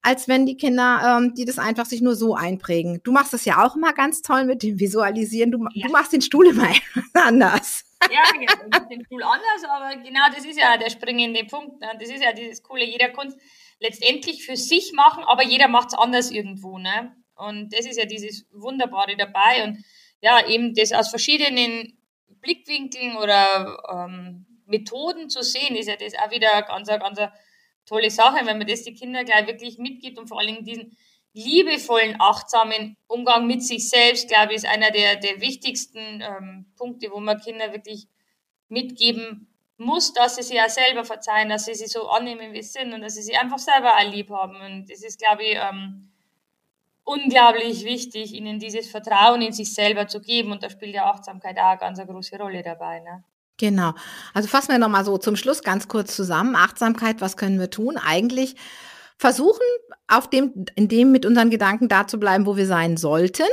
als 0.07 0.29
wenn 0.29 0.47
die 0.47 0.57
Kinder, 0.57 1.19
ähm, 1.19 1.35
die 1.35 1.45
das 1.45 1.59
einfach 1.59 1.85
sich 1.85 2.01
nur 2.01 2.14
so 2.14 2.37
einprägen. 2.37 3.01
Du 3.03 3.11
machst 3.11 3.33
das 3.33 3.45
ja 3.45 3.66
auch 3.66 3.75
immer 3.75 3.92
ganz 3.92 4.23
toll 4.23 4.45
mit 4.45 4.62
dem 4.62 4.79
Visualisieren. 4.79 5.51
Du, 5.51 5.66
ja. 5.75 5.88
du 5.88 5.92
machst 5.92 6.12
den 6.12 6.23
Stuhl 6.23 6.47
immer 6.47 6.69
anders. 7.14 7.85
Ja, 8.12 8.23
genau, 8.31 8.88
den 8.88 9.05
Stuhl 9.05 9.25
anders, 9.25 9.64
aber 9.69 9.97
genau 9.97 10.21
das 10.33 10.45
ist 10.45 10.61
ja 10.61 10.77
der 10.77 10.90
springende 10.90 11.45
Punkt. 11.45 11.81
Ne? 11.81 11.88
Das 11.99 12.09
ist 12.09 12.23
ja 12.23 12.33
dieses 12.33 12.62
Coole. 12.62 12.85
Jeder 12.85 13.09
kann 13.09 13.35
letztendlich 13.81 14.47
für 14.47 14.57
sich 14.57 14.92
machen, 14.92 15.25
aber 15.25 15.42
jeder 15.42 15.66
macht 15.66 15.88
es 15.88 15.99
anders 15.99 16.31
irgendwo. 16.31 16.79
Ne? 16.79 17.12
Und 17.35 17.73
das 17.77 17.85
ist 17.85 17.99
ja 17.99 18.05
dieses 18.07 18.47
Wunderbare 18.53 19.16
dabei. 19.16 19.64
Und 19.64 19.85
ja, 20.21 20.47
eben 20.47 20.73
das 20.73 20.92
aus 20.92 21.09
verschiedenen 21.09 21.99
Blickwinkeln 22.29 23.16
oder 23.16 23.77
ähm, 23.92 24.47
Methoden 24.66 25.29
zu 25.31 25.42
sehen, 25.42 25.75
ist 25.75 25.88
ja 25.88 25.97
das 25.97 26.14
auch 26.14 26.31
wieder 26.31 26.62
ganz, 26.62 26.87
ganz 26.87 27.19
tolle 27.87 28.11
Sache, 28.11 28.44
wenn 28.44 28.59
man 28.59 28.66
das 28.66 28.83
die 28.83 28.94
Kinder 28.94 29.25
gleich 29.25 29.46
wirklich 29.46 29.79
mitgibt 29.79 30.18
und 30.18 30.29
vor 30.29 30.38
allen 30.38 30.49
Dingen 30.49 30.64
diesen 30.64 30.96
liebevollen, 31.33 32.16
achtsamen 32.18 32.96
Umgang 33.07 33.46
mit 33.46 33.62
sich 33.62 33.88
selbst, 33.88 34.29
glaube 34.29 34.53
ich, 34.53 34.57
ist 34.57 34.66
einer 34.66 34.90
der, 34.90 35.16
der 35.16 35.40
wichtigsten 35.40 36.22
ähm, 36.22 36.66
Punkte, 36.77 37.11
wo 37.11 37.20
man 37.20 37.38
Kinder 37.38 37.72
wirklich 37.72 38.09
mitgeben 38.68 39.46
muss, 39.77 40.14
dass 40.14 40.37
sie 40.37 40.42
sich 40.42 40.61
auch 40.61 40.68
selber 40.68 41.05
verzeihen, 41.05 41.51
dass 41.51 41.66
sie 41.66 41.75
sich 41.75 41.92
so 41.92 42.09
annehmen, 42.09 42.53
wie 42.53 42.62
sie 42.62 42.81
sind 42.81 42.94
und 42.94 43.03
dass 43.03 43.14
sie 43.14 43.22
sich 43.22 43.38
einfach 43.38 43.59
selber 43.59 43.96
auch 43.96 44.11
lieb 44.11 44.31
haben. 44.31 44.57
Und 44.57 44.90
das 44.90 45.03
ist, 45.03 45.18
glaube 45.18 45.44
ich, 45.44 45.57
ähm, 45.57 46.11
unglaublich 47.05 47.85
wichtig, 47.85 48.33
ihnen 48.33 48.59
dieses 48.59 48.90
Vertrauen 48.90 49.42
in 49.42 49.53
sich 49.53 49.72
selber 49.75 50.09
zu 50.09 50.20
geben. 50.20 50.53
Und 50.53 50.62
da 50.62 50.70
spielt 50.70 50.94
ja 50.94 51.11
Achtsamkeit 51.11 51.59
auch 51.59 51.64
eine 51.64 51.79
ganz 51.79 52.01
große 52.01 52.38
Rolle 52.38 52.62
dabei. 52.62 53.01
Ne? 53.01 53.25
Genau. 53.59 53.95
Also 54.35 54.49
fassen 54.49 54.73
wir 54.73 54.79
nochmal 54.79 55.05
so 55.05 55.19
zum 55.19 55.37
Schluss 55.37 55.62
ganz 55.62 55.88
kurz 55.88 56.14
zusammen. 56.14 56.57
Achtsamkeit, 56.57 57.21
was 57.21 57.37
können 57.37 57.59
wir 57.59 57.71
tun? 57.71 57.97
Eigentlich 57.97 58.57
versuchen, 59.16 59.62
auf 60.09 60.29
dem, 60.29 60.66
in 60.75 60.88
dem 60.88 61.11
mit 61.11 61.25
unseren 61.25 61.51
Gedanken 61.51 61.88
da 61.88 62.07
zu 62.07 62.19
bleiben, 62.19 62.47
wo 62.47 62.57
wir 62.57 62.66
sein 62.66 62.97
sollten 62.97 63.47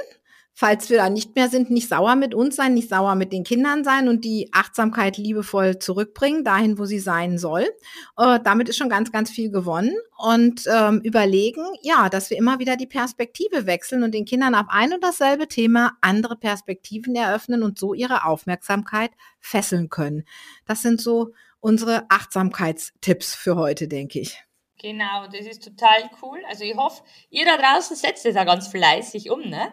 falls 0.54 0.90
wir 0.90 0.98
da 0.98 1.10
nicht 1.10 1.36
mehr 1.36 1.50
sind, 1.50 1.72
nicht 1.72 1.90
sauer 1.90 2.16
mit 2.16 2.36
uns 2.36 2.56
sein, 2.56 2.76
nicht 2.76 2.90
sauer 2.90 3.16
mit 3.16 3.34
den 3.34 3.44
Kindern 3.44 3.84
sein 3.84 4.08
und 4.08 4.24
die 4.24 4.50
Achtsamkeit 4.54 5.18
liebevoll 5.18 5.80
zurückbringen, 5.80 6.44
dahin, 6.44 6.78
wo 6.78 6.86
sie 6.86 7.00
sein 7.00 7.38
soll. 7.40 7.70
Äh, 8.18 8.40
damit 8.44 8.70
ist 8.70 8.78
schon 8.78 8.90
ganz, 8.90 9.12
ganz 9.12 9.32
viel 9.32 9.50
gewonnen. 9.50 9.96
Und 10.18 10.64
ähm, 10.72 11.02
überlegen, 11.04 11.66
ja, 11.82 12.08
dass 12.08 12.30
wir 12.30 12.38
immer 12.38 12.60
wieder 12.60 12.78
die 12.78 12.88
Perspektive 12.88 13.66
wechseln 13.66 14.04
und 14.04 14.14
den 14.14 14.26
Kindern 14.26 14.56
auf 14.56 14.68
ein 14.70 14.94
und 14.94 15.04
dasselbe 15.04 15.48
Thema 15.48 15.94
andere 16.02 16.38
Perspektiven 16.38 17.16
eröffnen 17.16 17.64
und 17.64 17.80
so 17.80 17.94
ihre 17.94 18.24
Aufmerksamkeit 18.24 19.12
fesseln 19.40 19.90
können. 19.90 20.24
Das 20.66 20.82
sind 20.82 21.02
so 21.02 21.34
unsere 21.60 22.06
Achtsamkeitstipps 22.10 23.34
für 23.34 23.56
heute, 23.56 23.88
denke 23.88 24.20
ich. 24.20 24.44
Genau, 24.80 25.28
das 25.28 25.46
ist 25.46 25.64
total 25.64 26.10
cool. 26.22 26.40
Also 26.50 26.64
ich 26.64 26.76
hoffe, 26.76 27.04
ihr 27.30 27.46
da 27.46 27.58
draußen 27.58 27.96
setzt 27.96 28.26
es 28.26 28.36
da 28.36 28.44
ganz 28.44 28.68
fleißig 28.68 29.32
um, 29.32 29.42
ne? 29.42 29.72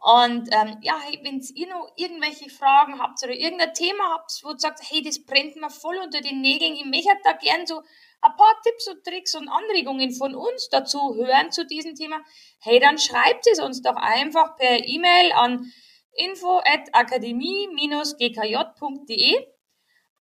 Und 0.00 0.48
ähm, 0.52 0.78
ja, 0.82 0.96
hey, 1.04 1.18
wenn 1.22 1.40
ihr 1.54 1.68
noch 1.68 1.90
irgendwelche 1.96 2.50
Fragen 2.50 3.00
habt 3.00 3.20
oder 3.22 3.32
irgendein 3.32 3.72
Thema 3.74 4.14
habt, 4.14 4.42
wo 4.44 4.50
ihr 4.50 4.58
sagt, 4.58 4.80
hey, 4.88 5.02
das 5.02 5.24
brennt 5.24 5.56
mir 5.56 5.70
voll 5.70 5.98
unter 5.98 6.20
den 6.20 6.40
Nägeln, 6.40 6.74
ich 6.74 6.84
möchte 6.84 7.10
da 7.24 7.32
gern 7.32 7.66
so 7.66 7.82
ein 8.20 8.36
paar 8.36 8.60
Tipps 8.62 8.86
und 8.88 9.02
Tricks 9.04 9.34
und 9.34 9.48
Anregungen 9.48 10.12
von 10.12 10.36
uns 10.36 10.68
dazu 10.68 11.16
hören 11.16 11.50
zu 11.50 11.66
diesem 11.66 11.96
Thema, 11.96 12.20
hey, 12.60 12.78
dann 12.78 12.98
schreibt 12.98 13.48
es 13.50 13.58
uns 13.60 13.82
doch 13.82 13.96
einfach 13.96 14.56
per 14.56 14.86
E-Mail 14.86 15.32
an 15.32 15.72
info 16.12 16.58
at 16.58 16.88
akademie-gkj.de. 16.92 19.46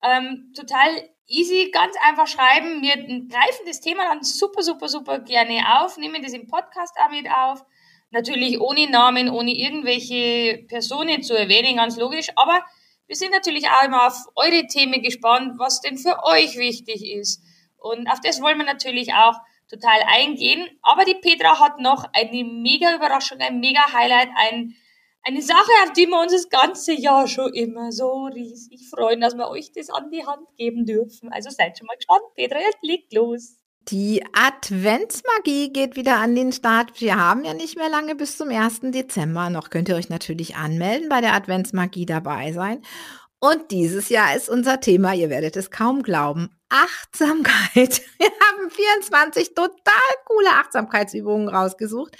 Ähm, 0.02 0.52
total 0.54 1.10
easy, 1.26 1.70
ganz 1.72 1.96
einfach 2.02 2.26
schreiben. 2.26 2.82
Wir 2.82 2.96
greifen 2.96 3.66
das 3.66 3.80
Thema 3.80 4.04
dann 4.04 4.22
super, 4.22 4.62
super, 4.62 4.88
super 4.88 5.20
gerne 5.20 5.80
auf, 5.80 5.96
nehmen 5.96 6.22
das 6.22 6.32
im 6.32 6.46
Podcast 6.46 6.96
auch 6.98 7.10
mit 7.10 7.28
auf 7.30 7.64
Natürlich 8.10 8.60
ohne 8.60 8.88
Namen, 8.88 9.28
ohne 9.28 9.52
irgendwelche 9.52 10.64
Personen 10.68 11.22
zu 11.22 11.34
erwähnen, 11.34 11.76
ganz 11.76 11.96
logisch. 11.96 12.28
Aber 12.36 12.62
wir 13.06 13.16
sind 13.16 13.32
natürlich 13.32 13.68
auch 13.68 13.84
immer 13.84 14.06
auf 14.06 14.26
eure 14.34 14.66
Themen 14.66 15.02
gespannt, 15.02 15.54
was 15.58 15.80
denn 15.80 15.98
für 15.98 16.24
euch 16.24 16.56
wichtig 16.56 17.04
ist. 17.04 17.42
Und 17.78 18.08
auf 18.08 18.20
das 18.20 18.40
wollen 18.40 18.58
wir 18.58 18.64
natürlich 18.64 19.12
auch 19.12 19.36
total 19.68 20.00
eingehen. 20.06 20.68
Aber 20.82 21.04
die 21.04 21.14
Petra 21.14 21.60
hat 21.60 21.80
noch 21.80 22.04
eine 22.12 22.44
mega 22.44 22.94
Überraschung, 22.94 23.38
ein 23.40 23.60
mega 23.60 23.92
Highlight, 23.92 24.28
ein, 24.36 24.74
eine 25.22 25.42
Sache, 25.42 25.70
auf 25.84 25.92
die 25.92 26.06
wir 26.06 26.20
uns 26.20 26.32
das 26.32 26.48
ganze 26.48 26.92
Jahr 26.92 27.26
schon 27.28 27.52
immer 27.54 27.92
so 27.92 28.26
riesig 28.26 28.88
freuen, 28.88 29.20
dass 29.20 29.34
wir 29.36 29.48
euch 29.48 29.72
das 29.72 29.90
an 29.90 30.10
die 30.10 30.24
Hand 30.24 30.46
geben 30.56 30.84
dürfen. 30.84 31.32
Also 31.32 31.50
seid 31.50 31.78
schon 31.78 31.86
mal 31.86 31.96
gespannt. 31.96 32.22
Petra, 32.34 32.60
jetzt 32.60 32.82
legt 32.82 33.12
los. 33.12 33.56
Die 33.90 34.24
Adventsmagie 34.32 35.72
geht 35.72 35.94
wieder 35.94 36.16
an 36.16 36.34
den 36.34 36.50
Start. 36.50 37.00
Wir 37.00 37.16
haben 37.16 37.44
ja 37.44 37.54
nicht 37.54 37.76
mehr 37.76 37.88
lange 37.88 38.16
bis 38.16 38.36
zum 38.36 38.48
1. 38.48 38.80
Dezember. 38.90 39.48
Noch 39.48 39.70
könnt 39.70 39.88
ihr 39.88 39.94
euch 39.94 40.08
natürlich 40.08 40.56
anmelden, 40.56 41.08
bei 41.08 41.20
der 41.20 41.34
Adventsmagie 41.34 42.04
dabei 42.04 42.52
sein. 42.52 42.82
Und 43.38 43.70
dieses 43.70 44.08
Jahr 44.08 44.34
ist 44.34 44.48
unser 44.48 44.80
Thema, 44.80 45.14
ihr 45.14 45.30
werdet 45.30 45.56
es 45.56 45.70
kaum 45.70 46.02
glauben, 46.02 46.50
Achtsamkeit. 46.68 48.02
Wir 48.18 48.28
haben 48.28 48.70
24 48.70 49.54
total 49.54 49.94
coole 50.24 50.50
Achtsamkeitsübungen 50.50 51.48
rausgesucht. 51.48 52.16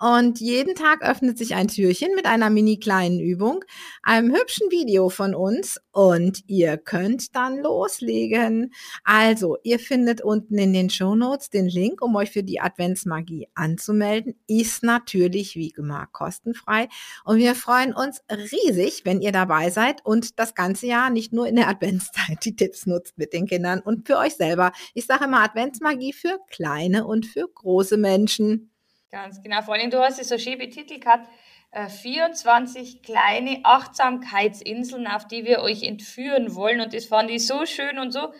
Und 0.00 0.38
jeden 0.38 0.76
Tag 0.76 1.02
öffnet 1.02 1.38
sich 1.38 1.56
ein 1.56 1.66
Türchen 1.66 2.14
mit 2.14 2.24
einer 2.24 2.50
mini 2.50 2.78
kleinen 2.78 3.18
Übung, 3.18 3.64
einem 4.04 4.32
hübschen 4.32 4.70
Video 4.70 5.08
von 5.08 5.34
uns 5.34 5.80
und 5.90 6.44
ihr 6.46 6.76
könnt 6.76 7.34
dann 7.34 7.58
loslegen. 7.58 8.72
Also, 9.02 9.56
ihr 9.64 9.80
findet 9.80 10.20
unten 10.20 10.56
in 10.56 10.72
den 10.72 10.88
Show 10.88 11.16
Notes 11.16 11.50
den 11.50 11.66
Link, 11.66 12.00
um 12.00 12.14
euch 12.14 12.30
für 12.30 12.44
die 12.44 12.60
Adventsmagie 12.60 13.48
anzumelden. 13.54 14.36
Ist 14.46 14.84
natürlich 14.84 15.56
wie 15.56 15.74
immer 15.76 16.06
kostenfrei. 16.12 16.88
Und 17.24 17.38
wir 17.38 17.56
freuen 17.56 17.92
uns 17.92 18.22
riesig, 18.30 19.04
wenn 19.04 19.20
ihr 19.20 19.32
dabei 19.32 19.70
seid 19.70 20.06
und 20.06 20.38
das 20.38 20.54
ganze 20.54 20.86
Jahr 20.86 21.10
nicht 21.10 21.32
nur 21.32 21.48
in 21.48 21.56
der 21.56 21.68
Adventszeit 21.68 22.44
die 22.44 22.54
Tipps 22.54 22.86
nutzt 22.86 23.18
mit 23.18 23.32
den 23.32 23.46
Kindern 23.46 23.80
und 23.88 24.06
für 24.06 24.18
euch 24.18 24.34
selber. 24.34 24.72
Ich 24.94 25.06
sage 25.06 25.24
immer 25.24 25.42
Adventsmagie 25.42 26.12
für 26.12 26.38
kleine 26.50 27.06
und 27.06 27.26
für 27.26 27.48
große 27.48 27.96
Menschen. 27.96 28.70
Ganz 29.10 29.42
genau. 29.42 29.62
Vor 29.62 29.74
allem, 29.74 29.90
du 29.90 29.98
hast 29.98 30.20
es 30.20 30.28
so 30.28 30.36
schön 30.38 30.58
betitelt 30.58 31.00
gehabt. 31.00 31.26
24 31.72 32.96
äh, 32.96 32.98
kleine 33.00 33.60
Achtsamkeitsinseln, 33.64 35.06
auf 35.06 35.26
die 35.26 35.44
wir 35.44 35.60
euch 35.60 35.82
entführen 35.82 36.54
wollen. 36.54 36.80
Und 36.80 36.94
das 36.94 37.06
fand 37.06 37.30
ich 37.30 37.46
so 37.46 37.66
schön 37.66 37.98
und 37.98 38.12
so 38.12 38.32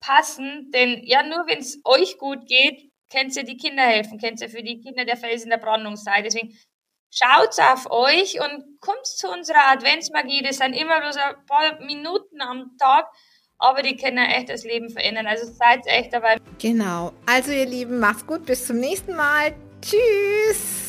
passend, 0.00 0.74
denn 0.74 1.02
ja, 1.04 1.22
nur 1.22 1.46
wenn 1.46 1.58
es 1.58 1.80
euch 1.84 2.18
gut 2.18 2.46
geht, 2.46 2.90
könnt 3.10 3.36
ihr 3.36 3.44
die 3.44 3.56
Kinder 3.56 3.84
helfen, 3.84 4.18
könnt 4.18 4.40
ihr 4.40 4.48
für 4.48 4.62
die 4.62 4.80
Kinder 4.80 5.04
der 5.04 5.16
Fels 5.16 5.44
in 5.44 5.50
der 5.50 5.58
Brandung 5.58 5.96
sein. 5.96 6.24
Deswegen 6.24 6.58
schaut 7.10 7.58
auf 7.60 7.90
euch 7.90 8.40
und 8.40 8.80
kommt 8.80 9.06
zu 9.06 9.30
unserer 9.30 9.70
Adventsmagie. 9.70 10.42
Das 10.42 10.56
sind 10.56 10.72
immer 10.72 11.00
bloß 11.00 11.16
ein 11.16 11.46
paar 11.46 11.80
Minuten 11.80 12.40
am 12.40 12.76
Tag 12.78 13.06
aber 13.62 13.82
die 13.82 13.96
können 13.96 14.18
echt 14.18 14.48
das 14.50 14.64
Leben 14.64 14.90
verändern. 14.90 15.26
Also 15.26 15.46
seid 15.46 15.86
echt 15.86 16.12
dabei. 16.12 16.36
Genau. 16.58 17.12
Also 17.26 17.52
ihr 17.52 17.66
Lieben, 17.66 18.00
macht's 18.00 18.26
gut. 18.26 18.44
Bis 18.44 18.66
zum 18.66 18.78
nächsten 18.78 19.14
Mal. 19.14 19.54
Tschüss. 19.80 20.81